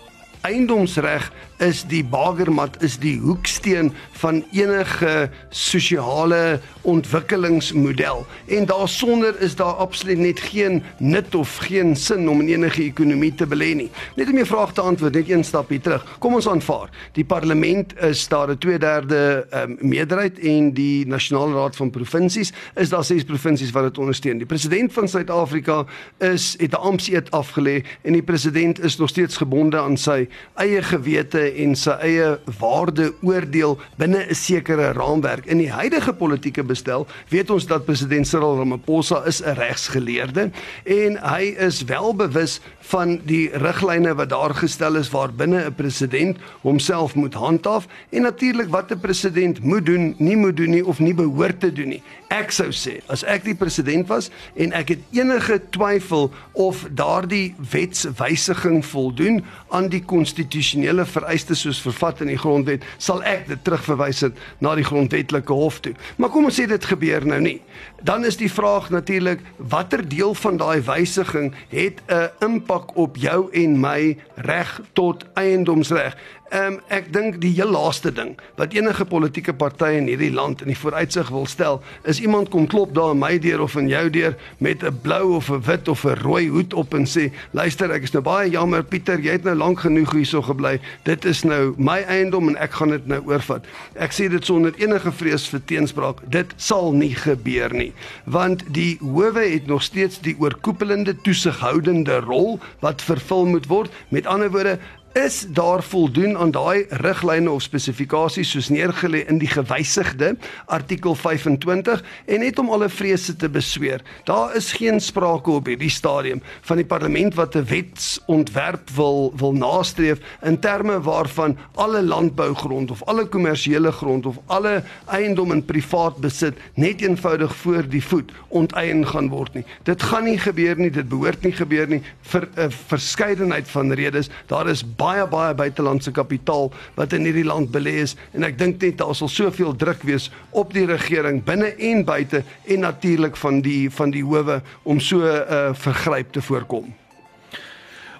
eiendomsreg 0.41 1.31
is 1.63 1.83
die 1.87 2.03
bagermat 2.03 2.75
is 2.83 2.97
die 2.99 3.15
hoeksteen 3.21 3.91
van 4.19 4.41
enige 4.51 5.29
sosiale 5.49 6.59
ontwikkelingsmodel 6.81 8.25
en 8.57 8.65
daarsonder 8.67 9.37
is 9.43 9.55
daar 9.55 9.79
absoluut 9.83 10.19
net 10.19 10.39
geen 10.39 10.81
nut 10.99 11.35
of 11.35 11.55
geen 11.67 11.95
sin 11.95 12.27
om 12.29 12.41
in 12.41 12.49
enige 12.57 12.83
ekonomie 12.83 13.31
te 13.35 13.47
belê 13.47 13.71
nie. 13.75 13.89
Net 14.15 14.31
om 14.31 14.39
jou 14.41 14.47
vraag 14.47 14.73
te 14.73 14.81
antwoord, 14.81 15.15
net 15.15 15.29
een 15.29 15.43
stapie 15.43 15.79
terug. 15.79 16.03
Kom 16.19 16.35
ons 16.35 16.47
aanvaar. 16.49 16.91
Die 17.15 17.25
parlement 17.25 17.95
is 18.03 18.27
daar 18.27 18.51
'n 18.51 18.57
2/3 18.57 19.47
um, 19.53 19.77
meerderheid 19.79 20.39
en 20.39 20.73
die 20.73 21.07
nasionale 21.07 21.53
raad 21.53 21.75
van 21.75 21.89
provinsies 21.89 22.53
is 22.75 22.89
daar 22.89 23.03
ses 23.03 23.23
provinsies 23.23 23.71
wat 23.71 23.83
dit 23.83 23.97
ondersteun. 23.97 24.37
Die 24.37 24.45
president 24.45 24.93
van 24.93 25.07
Suid-Afrika 25.07 25.85
is 26.19 26.55
het 26.57 26.71
'n 26.71 26.83
ampteed 26.83 27.31
afgelê 27.31 27.83
en 28.01 28.13
die 28.13 28.23
president 28.23 28.79
is 28.79 28.97
nog 28.97 29.09
steeds 29.09 29.37
gebonde 29.37 29.77
aan 29.77 29.97
sy 29.97 30.27
eie 30.55 30.81
gewete 30.81 31.52
en 31.55 31.75
sy 31.75 31.95
eie 32.01 32.39
waarde 32.59 33.13
oordeel 33.21 33.77
binne 33.97 34.25
'n 34.29 34.35
sekere 34.35 34.91
raamwerk. 34.93 35.45
In 35.45 35.57
die 35.57 35.71
huidige 35.71 36.13
politieke 36.13 36.63
bestel 36.63 37.07
weet 37.29 37.49
ons 37.49 37.65
dat 37.65 37.85
president 37.85 38.27
Cyril 38.27 38.57
Ramaphosa 38.57 39.23
is 39.25 39.41
'n 39.41 39.55
regsgeleerde 39.55 40.51
en 40.83 41.17
hy 41.21 41.55
is 41.57 41.83
wel 41.83 42.15
bewus 42.15 42.59
van 42.83 43.19
die 43.27 43.47
riglyne 43.63 44.11
wat 44.19 44.29
daar 44.33 44.53
gestel 44.55 44.99
is 44.99 45.09
waar 45.13 45.31
binne 45.31 45.63
'n 45.65 45.75
president 45.75 46.37
homself 46.61 47.15
moet 47.15 47.33
handhaaf 47.33 47.87
en 48.09 48.21
natuurlik 48.21 48.69
wat 48.69 48.91
'n 48.91 48.99
president 48.99 49.63
moet 49.63 49.85
doen, 49.85 50.15
nie 50.17 50.37
moet 50.37 50.57
doen 50.57 50.69
nie 50.69 50.85
of 50.85 50.99
nie 50.99 51.13
behoort 51.13 51.59
te 51.59 51.71
doen 51.73 51.87
nie. 51.87 52.03
Ek 52.27 52.51
sou 52.51 52.71
sê 52.71 53.01
as 53.07 53.23
ek 53.23 53.43
die 53.43 53.55
president 53.55 54.07
was 54.07 54.29
en 54.55 54.71
ek 54.71 54.89
het 54.89 54.99
enige 55.11 55.61
twyfel 55.69 56.31
of 56.51 56.87
daardie 56.91 57.55
wetswysiging 57.71 58.85
voldoen 58.85 59.43
aan 59.69 59.87
die 59.87 60.03
konstitusionele 60.03 61.05
vereistes 61.05 61.59
soos 61.59 61.81
vervat 61.81 62.21
in 62.21 62.27
die 62.27 62.37
grondwet, 62.37 62.83
sal 62.97 63.23
ek 63.23 63.47
dit 63.47 63.63
terugverwys 63.63 64.21
het 64.21 64.37
na 64.59 64.75
die 64.75 64.83
grondwetlike 64.83 65.53
hof 65.53 65.79
toe. 65.79 65.93
Maar 66.17 66.29
kom 66.29 66.45
ons 66.45 66.59
sê 66.61 66.67
dit 66.67 66.85
gebeur 66.85 67.25
nou 67.25 67.39
nie. 67.41 67.61
Dan 68.03 68.25
is 68.25 68.37
die 68.37 68.51
vraag 68.51 68.89
natuurlik 68.89 69.41
watter 69.57 70.07
deel 70.07 70.33
van 70.35 70.57
daai 70.57 70.81
wysiging 70.81 71.53
het 71.69 72.01
'n 72.07 72.29
impak 72.39 72.95
op 72.95 73.15
jou 73.15 73.51
en 73.51 73.79
my 73.79 74.17
reg 74.35 74.81
tot 74.93 75.25
eiendomsreg? 75.33 76.17
Ehm 76.53 76.73
um, 76.73 76.75
ek 76.93 77.07
dink 77.09 77.39
die 77.41 77.49
heel 77.55 77.71
laaste 77.73 78.11
ding 78.13 78.35
wat 78.59 78.75
enige 78.77 79.07
politieke 79.09 79.55
party 79.57 79.87
in 79.97 80.05
hierdie 80.05 80.29
land 80.29 80.59
in 80.61 80.69
die 80.69 80.77
vooruitsig 80.77 81.31
wil 81.33 81.47
stel, 81.49 81.79
is 82.05 82.19
iemand 82.21 82.51
kom 82.53 82.67
klop 82.69 82.91
daar 82.93 83.15
in 83.15 83.23
my 83.23 83.39
deur 83.41 83.63
of 83.65 83.73
in 83.81 83.87
jou 83.89 84.03
deur 84.13 84.35
met 84.61 84.85
'n 84.85 84.99
blou 85.01 85.33
of 85.39 85.49
'n 85.49 85.63
wit 85.65 85.87
of 85.89 86.03
'n 86.05 86.21
rooi 86.21 86.49
hoed 86.49 86.73
op 86.73 86.93
en 86.93 87.07
sê, 87.09 87.31
"Luister, 87.51 87.89
ek 87.91 88.03
is 88.03 88.13
nou 88.13 88.21
baie 88.21 88.49
jammer 88.49 88.83
Pieter, 88.83 89.19
jy 89.19 89.31
het 89.31 89.43
nou 89.43 89.55
lank 89.55 89.79
genoeg 89.79 90.11
hierso 90.11 90.41
gebly. 90.41 90.79
Dit 91.03 91.25
is 91.25 91.43
nou 91.43 91.73
my 91.77 92.05
eiendom 92.07 92.47
en 92.49 92.57
ek 92.57 92.71
gaan 92.71 92.89
dit 92.89 93.07
nou 93.07 93.21
oorvat." 93.25 93.65
Ek 93.95 94.11
sê 94.11 94.29
dit 94.29 94.45
sonder 94.45 94.73
enige 94.77 95.11
vrees 95.11 95.47
vir 95.47 95.61
teenspraak. 95.65 96.21
Dit 96.29 96.53
sal 96.57 96.91
nie 96.91 97.15
gebeur 97.15 97.73
nie, 97.73 97.93
want 98.25 98.63
die 98.71 98.97
howe 99.01 99.49
het 99.49 99.67
nog 99.67 99.81
steeds 99.81 100.21
die 100.21 100.35
oorkoepelende 100.39 101.15
toesighoudende 101.21 102.19
rol 102.19 102.59
wat 102.79 103.01
vervul 103.01 103.45
moet 103.45 103.65
word. 103.65 103.91
Met 104.09 104.27
ander 104.27 104.51
woorde, 104.51 104.77
is 105.13 105.45
daar 105.49 105.83
voldoen 105.83 106.37
aan 106.37 106.51
daai 106.51 106.85
riglyne 106.89 107.51
of 107.51 107.61
spesifikasies 107.61 108.49
soos 108.49 108.69
neergelê 108.73 109.21
in 109.29 109.37
die 109.37 109.47
gewysigde 109.47 110.31
artikel 110.65 111.13
25 111.15 112.01
en 112.25 112.39
net 112.41 112.59
om 112.59 112.71
alle 112.73 112.89
vrese 112.89 113.35
te 113.35 113.49
besweer. 113.49 114.01
Daar 114.25 114.55
is 114.57 114.71
geen 114.73 114.97
sprake 115.01 115.51
op 115.51 115.69
hierdie 115.69 115.91
stadium 115.93 116.41
van 116.65 116.81
die 116.81 116.85
parlement 116.85 117.35
wat 117.37 117.55
'n 117.55 117.65
wetsontwerp 117.69 118.89
wil 118.95 119.33
wil 119.37 119.53
nastreef 119.53 120.17
in 120.41 120.59
terme 120.59 121.01
waarvan 121.01 121.57
alle 121.75 122.03
landbougrond 122.03 122.91
of 122.91 123.03
alle 123.03 123.25
kommersiële 123.25 123.91
grond 123.91 124.25
of 124.25 124.39
alle 124.45 124.83
eiendom 125.05 125.51
in 125.51 125.65
privaat 125.65 126.17
besit 126.17 126.57
net 126.73 127.01
eenvoudig 127.01 127.55
voor 127.55 127.89
die 127.89 128.03
voet 128.03 128.31
onteien 128.47 129.07
gaan 129.07 129.29
word 129.29 129.53
nie. 129.53 129.65
Dit 129.83 130.01
gaan 130.01 130.23
nie 130.23 130.37
gebeur 130.37 130.77
nie, 130.77 130.89
dit 130.89 131.09
behoort 131.09 131.43
nie 131.43 131.51
gebeur 131.51 131.87
nie 131.87 132.01
vir 132.21 132.49
'n 132.57 132.71
verskeidenheid 132.71 133.67
van 133.67 133.91
redes. 133.91 134.29
Daar 134.47 134.67
is 134.67 134.95
baie 135.03 135.27
baie 135.27 135.53
buitelandse 135.59 136.15
kapitaal 136.15 136.71
wat 136.97 137.13
in 137.17 137.27
hierdie 137.27 137.47
land 137.47 137.71
belê 137.75 137.99
is 138.07 138.15
en 138.33 138.47
ek 138.47 138.57
dink 138.59 138.81
net 138.81 138.99
daar 139.01 139.15
sal 139.17 139.31
soveel 139.31 139.75
druk 139.75 140.03
wees 140.07 140.29
op 140.51 140.73
die 140.73 140.87
regering 140.89 141.43
binne 141.45 141.73
en 141.91 142.03
buite 142.07 142.43
en 142.65 142.85
natuurlik 142.87 143.39
van 143.43 143.61
die 143.65 143.87
van 143.91 144.15
die 144.15 144.23
howe 144.23 144.61
om 144.83 144.99
so 144.99 145.19
'n 145.19 145.23
uh, 145.23 145.41
eh, 145.53 145.73
vergryp 145.73 146.31
te 146.31 146.41
voorkom. 146.41 146.93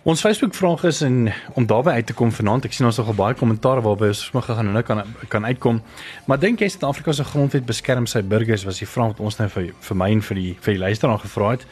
Ons 0.04 0.19
Facebook 0.19 0.56
vraag 0.56 0.84
is 0.84 1.02
en 1.02 1.34
om 1.54 1.65
daarby 1.65 1.89
uit 1.89 2.06
te 2.06 2.13
kom 2.13 2.32
vanaand, 2.32 2.65
ek 2.65 2.74
sien 2.74 2.86
ons 2.86 2.98
het 2.98 3.08
al 3.08 3.15
baie 3.15 3.36
kommentaar 3.39 3.82
waarby 3.82 4.10
ons 4.12 4.24
sommer 4.26 4.43
gaan 4.43 4.67
en 4.67 4.74
nou 4.74 4.84
kan 4.84 5.04
kan 5.32 5.46
uitkom. 5.46 5.82
Maar 6.28 6.39
dink 6.39 6.60
jy 6.60 6.67
Suid-Afrika 6.67 7.12
se 7.12 7.24
grondwet 7.24 7.65
beskerm 7.65 8.06
sy 8.06 8.22
burgers 8.22 8.65
was 8.67 8.82
die 8.84 8.88
vraag 8.88 9.13
wat 9.13 9.19
ons 9.24 9.38
nou 9.39 9.48
vir 9.50 9.69
vir 9.80 9.98
my 9.98 10.10
en 10.12 10.22
vir 10.22 10.36
die 10.36 10.52
vir 10.60 10.74
die 10.74 10.82
luisteraar 10.82 11.24
gevra 11.24 11.52
het 11.56 11.63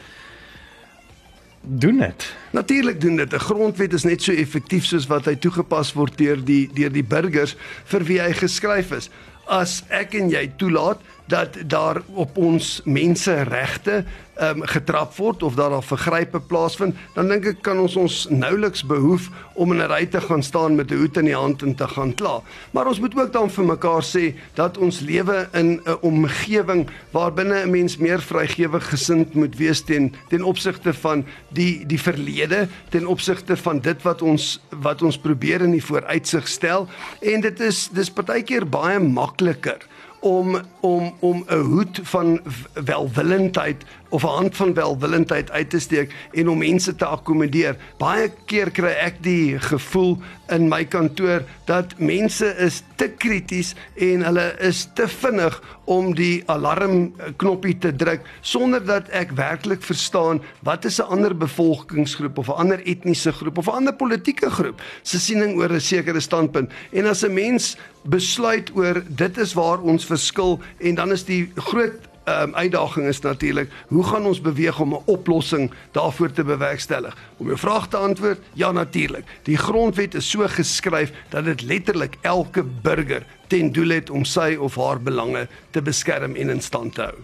doen 1.62 1.98
dit. 1.98 2.34
Natuurlik 2.50 3.00
doen 3.00 3.16
dit. 3.16 3.32
'n 3.32 3.38
Grondwet 3.38 3.92
is 3.92 4.04
net 4.04 4.22
so 4.22 4.32
effektief 4.32 4.84
soos 4.84 5.06
wat 5.06 5.24
hy 5.24 5.36
toegepas 5.36 5.92
word 5.92 6.18
deur 6.18 6.44
die 6.44 6.70
deur 6.74 6.92
die 6.92 7.04
burgers 7.04 7.56
vir 7.84 8.04
wie 8.04 8.20
hy 8.20 8.32
geskryf 8.32 8.90
is. 8.92 9.10
as 9.50 9.80
ek 9.90 10.14
en 10.14 10.30
jy 10.30 10.44
toelaat 10.60 11.00
dat 11.32 11.56
daar 11.66 12.02
op 12.12 12.36
ons 12.36 12.80
menseregte 12.84 14.02
um, 14.40 14.62
getrap 14.68 15.14
word 15.16 15.42
of 15.42 15.56
daar 15.56 15.70
daar 15.70 15.84
vergrype 15.84 16.40
plaasvind, 16.40 16.96
dan 17.14 17.28
dink 17.32 17.46
ek 17.48 17.62
kan 17.64 17.80
ons 17.80 17.96
ons 18.00 18.16
nouliks 18.32 18.84
behoef 18.88 19.28
om 19.54 19.72
in 19.72 19.80
'n 19.80 19.90
ry 19.90 20.06
te 20.06 20.20
gaan 20.20 20.42
staan 20.42 20.76
met 20.76 20.90
'n 20.90 21.00
hoed 21.00 21.16
in 21.16 21.24
die 21.24 21.36
hand 21.36 21.62
en 21.62 21.74
te 21.74 21.88
gaan 21.88 22.14
kla. 22.14 22.42
Maar 22.72 22.86
ons 22.86 23.00
moet 23.00 23.16
ook 23.16 23.32
dan 23.32 23.50
vir 23.50 23.64
mekaar 23.64 24.02
sê 24.02 24.34
dat 24.54 24.78
ons 24.78 25.00
lewe 25.00 25.48
in 25.52 25.80
'n 25.84 25.98
omgewing 26.00 26.88
waar 27.10 27.32
binne 27.32 27.64
'n 27.64 27.70
mens 27.70 27.96
meer 27.96 28.20
vrygewig 28.20 28.88
gesind 28.88 29.34
moet 29.34 29.56
wees 29.56 29.80
ten 29.80 30.14
ten 30.28 30.42
opsigte 30.42 30.94
van 30.94 31.24
die 31.48 31.86
die 31.86 32.00
verlede, 32.00 32.68
ten 32.90 33.06
opsigte 33.06 33.56
van 33.56 33.80
dit 33.80 34.02
wat 34.02 34.22
ons 34.22 34.60
wat 34.82 35.02
ons 35.02 35.18
probeer 35.18 35.60
in 35.60 35.72
die 35.72 35.84
vooruitsig 35.84 36.48
stel 36.48 36.88
en 37.20 37.40
dit 37.40 37.60
is 37.60 37.88
dis 37.92 38.10
partykeer 38.10 38.68
baie 38.68 38.98
makliker 38.98 39.78
om 40.22 40.60
om 40.80 41.14
om 41.18 41.44
'n 41.48 41.60
hoed 41.60 42.00
van 42.02 42.40
welwillendheid 42.72 43.84
of 44.12 44.22
'n 44.22 44.26
hand 44.26 44.56
van 44.56 44.74
welwillendheid 44.74 45.50
uit 45.50 45.70
te 45.70 45.78
steek 45.78 46.14
en 46.32 46.48
om 46.48 46.58
mense 46.58 46.94
te 46.94 47.04
akkommodeer. 47.04 47.76
Baie 47.98 48.30
keer 48.44 48.70
kry 48.70 48.92
ek 48.92 49.22
die 49.24 49.58
gevoel 49.58 50.18
in 50.48 50.68
my 50.68 50.84
kantoor 50.84 51.42
dat 51.64 51.94
mense 51.98 52.46
is 52.60 52.82
te 52.96 53.08
krities 53.08 53.74
en 53.96 54.22
hulle 54.22 54.52
is 54.60 54.88
te 54.94 55.08
vinnig 55.08 55.56
om 55.84 56.12
die 56.14 56.42
alarm 56.46 57.14
knoppie 57.36 57.78
te 57.78 57.94
druk 57.96 58.20
sonder 58.40 58.84
dat 58.84 59.08
ek 59.08 59.32
werklik 59.38 59.82
verstaan 59.82 60.42
wat 60.62 60.84
is 60.84 61.00
'n 61.00 61.08
ander 61.08 61.36
bevolkingsgroep 61.36 62.38
of 62.38 62.48
'n 62.48 62.60
ander 62.62 62.80
etniese 62.84 63.32
groep 63.32 63.58
of 63.58 63.66
'n 63.66 63.76
ander 63.80 63.94
politieke 63.94 64.50
groep 64.50 64.82
se 65.02 65.18
siening 65.18 65.56
oor 65.56 65.72
'n 65.72 65.80
sekere 65.80 66.20
standpunt. 66.20 66.70
En 66.92 67.06
as 67.06 67.24
'n 67.24 67.32
mens 67.32 67.76
besluit 68.02 68.70
oor 68.74 69.02
dit 69.08 69.38
is 69.38 69.52
waar 69.54 69.80
ons 69.80 70.04
verskil 70.04 70.60
en 70.78 70.94
dan 70.94 71.12
is 71.12 71.24
die 71.24 71.52
groot 71.56 72.11
um, 72.24 72.54
uitdaging 72.54 73.06
is 73.06 73.20
natuurlik 73.20 73.70
hoe 73.88 74.04
gaan 74.04 74.26
ons 74.26 74.40
beweeg 74.40 74.80
om 74.80 74.94
'n 74.94 75.02
oplossing 75.04 75.70
daarvoor 75.90 76.32
te 76.32 76.44
bewerkstellig 76.44 77.16
om 77.36 77.46
jou 77.46 77.58
vraag 77.58 77.88
te 77.88 77.96
antwoord 77.96 78.40
ja 78.52 78.72
natuurlik 78.72 79.24
die 79.42 79.56
grondwet 79.56 80.14
is 80.14 80.30
so 80.30 80.46
geskryf 80.48 81.12
dat 81.28 81.44
dit 81.44 81.62
letterlik 81.62 82.16
elke 82.20 82.64
burger 82.82 83.22
ten 83.46 83.72
doel 83.72 83.88
het 83.88 84.10
om 84.10 84.24
sy 84.24 84.56
of 84.60 84.76
haar 84.76 85.00
belange 85.00 85.48
te 85.70 85.82
beskerm 85.82 86.34
en 86.34 86.48
in 86.48 86.60
stand 86.60 86.94
te 86.94 87.02
hou 87.02 87.18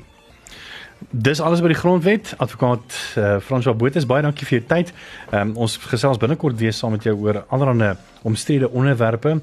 Dis 1.10 1.40
alles 1.40 1.60
by 1.62 1.70
die 1.70 1.78
grondwet. 1.78 2.34
Advokaat 2.42 2.94
uh, 3.16 3.36
François 3.38 3.76
Botha, 3.76 4.00
baie 4.06 4.22
dankie 4.22 4.46
vir 4.46 4.58
jou 4.58 4.66
tyd. 4.66 4.90
Um, 5.30 5.54
ons 5.56 5.76
gesels 5.76 6.18
binnekort 6.18 6.58
weer 6.58 6.74
saam 6.74 6.90
met 6.96 7.06
jou 7.06 7.14
oor 7.22 7.44
allerlei 7.54 7.94
omstrede 8.26 8.70
onderwerpe. 8.70 9.38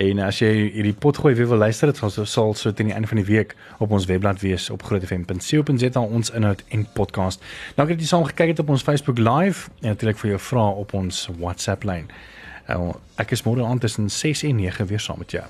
En 0.00 0.18
as 0.24 0.38
jy 0.40 0.50
hierdie 0.72 0.94
potgooi 0.96 1.34
weer 1.36 1.48
wil 1.50 1.60
luister, 1.60 1.90
dit 1.92 2.00
sal 2.00 2.26
sal 2.26 2.54
so 2.56 2.72
teen 2.72 2.88
die 2.88 2.94
einde 2.96 3.08
van 3.10 3.20
die 3.20 3.28
week 3.28 3.56
op 3.78 3.92
ons 3.92 4.08
webblad 4.08 4.40
wees 4.40 4.70
op 4.72 4.82
grootfm.co.za 4.88 6.00
ons 6.00 6.30
inhoud 6.30 6.64
en 6.68 6.86
podcast. 6.96 7.44
Dankie 7.76 7.96
dat 7.96 8.04
jy 8.04 8.08
saam 8.08 8.24
gekyk 8.24 8.54
het 8.54 8.64
op 8.64 8.72
ons 8.72 8.82
Facebook 8.82 9.18
live 9.18 9.68
en 9.80 9.92
natuurlik 9.92 10.20
vir 10.24 10.34
jou 10.34 10.44
vrae 10.50 10.76
op 10.84 10.94
ons 10.96 11.26
WhatsApp 11.38 11.84
lyn. 11.84 12.08
Uh, 12.70 12.94
ek 13.20 13.36
is 13.36 13.44
môre 13.44 13.66
aand 13.66 13.84
tussen 13.84 14.08
6 14.10 14.46
en 14.48 14.64
9 14.64 14.86
weer 14.86 15.00
saam 15.02 15.20
met 15.20 15.36
jou. 15.36 15.48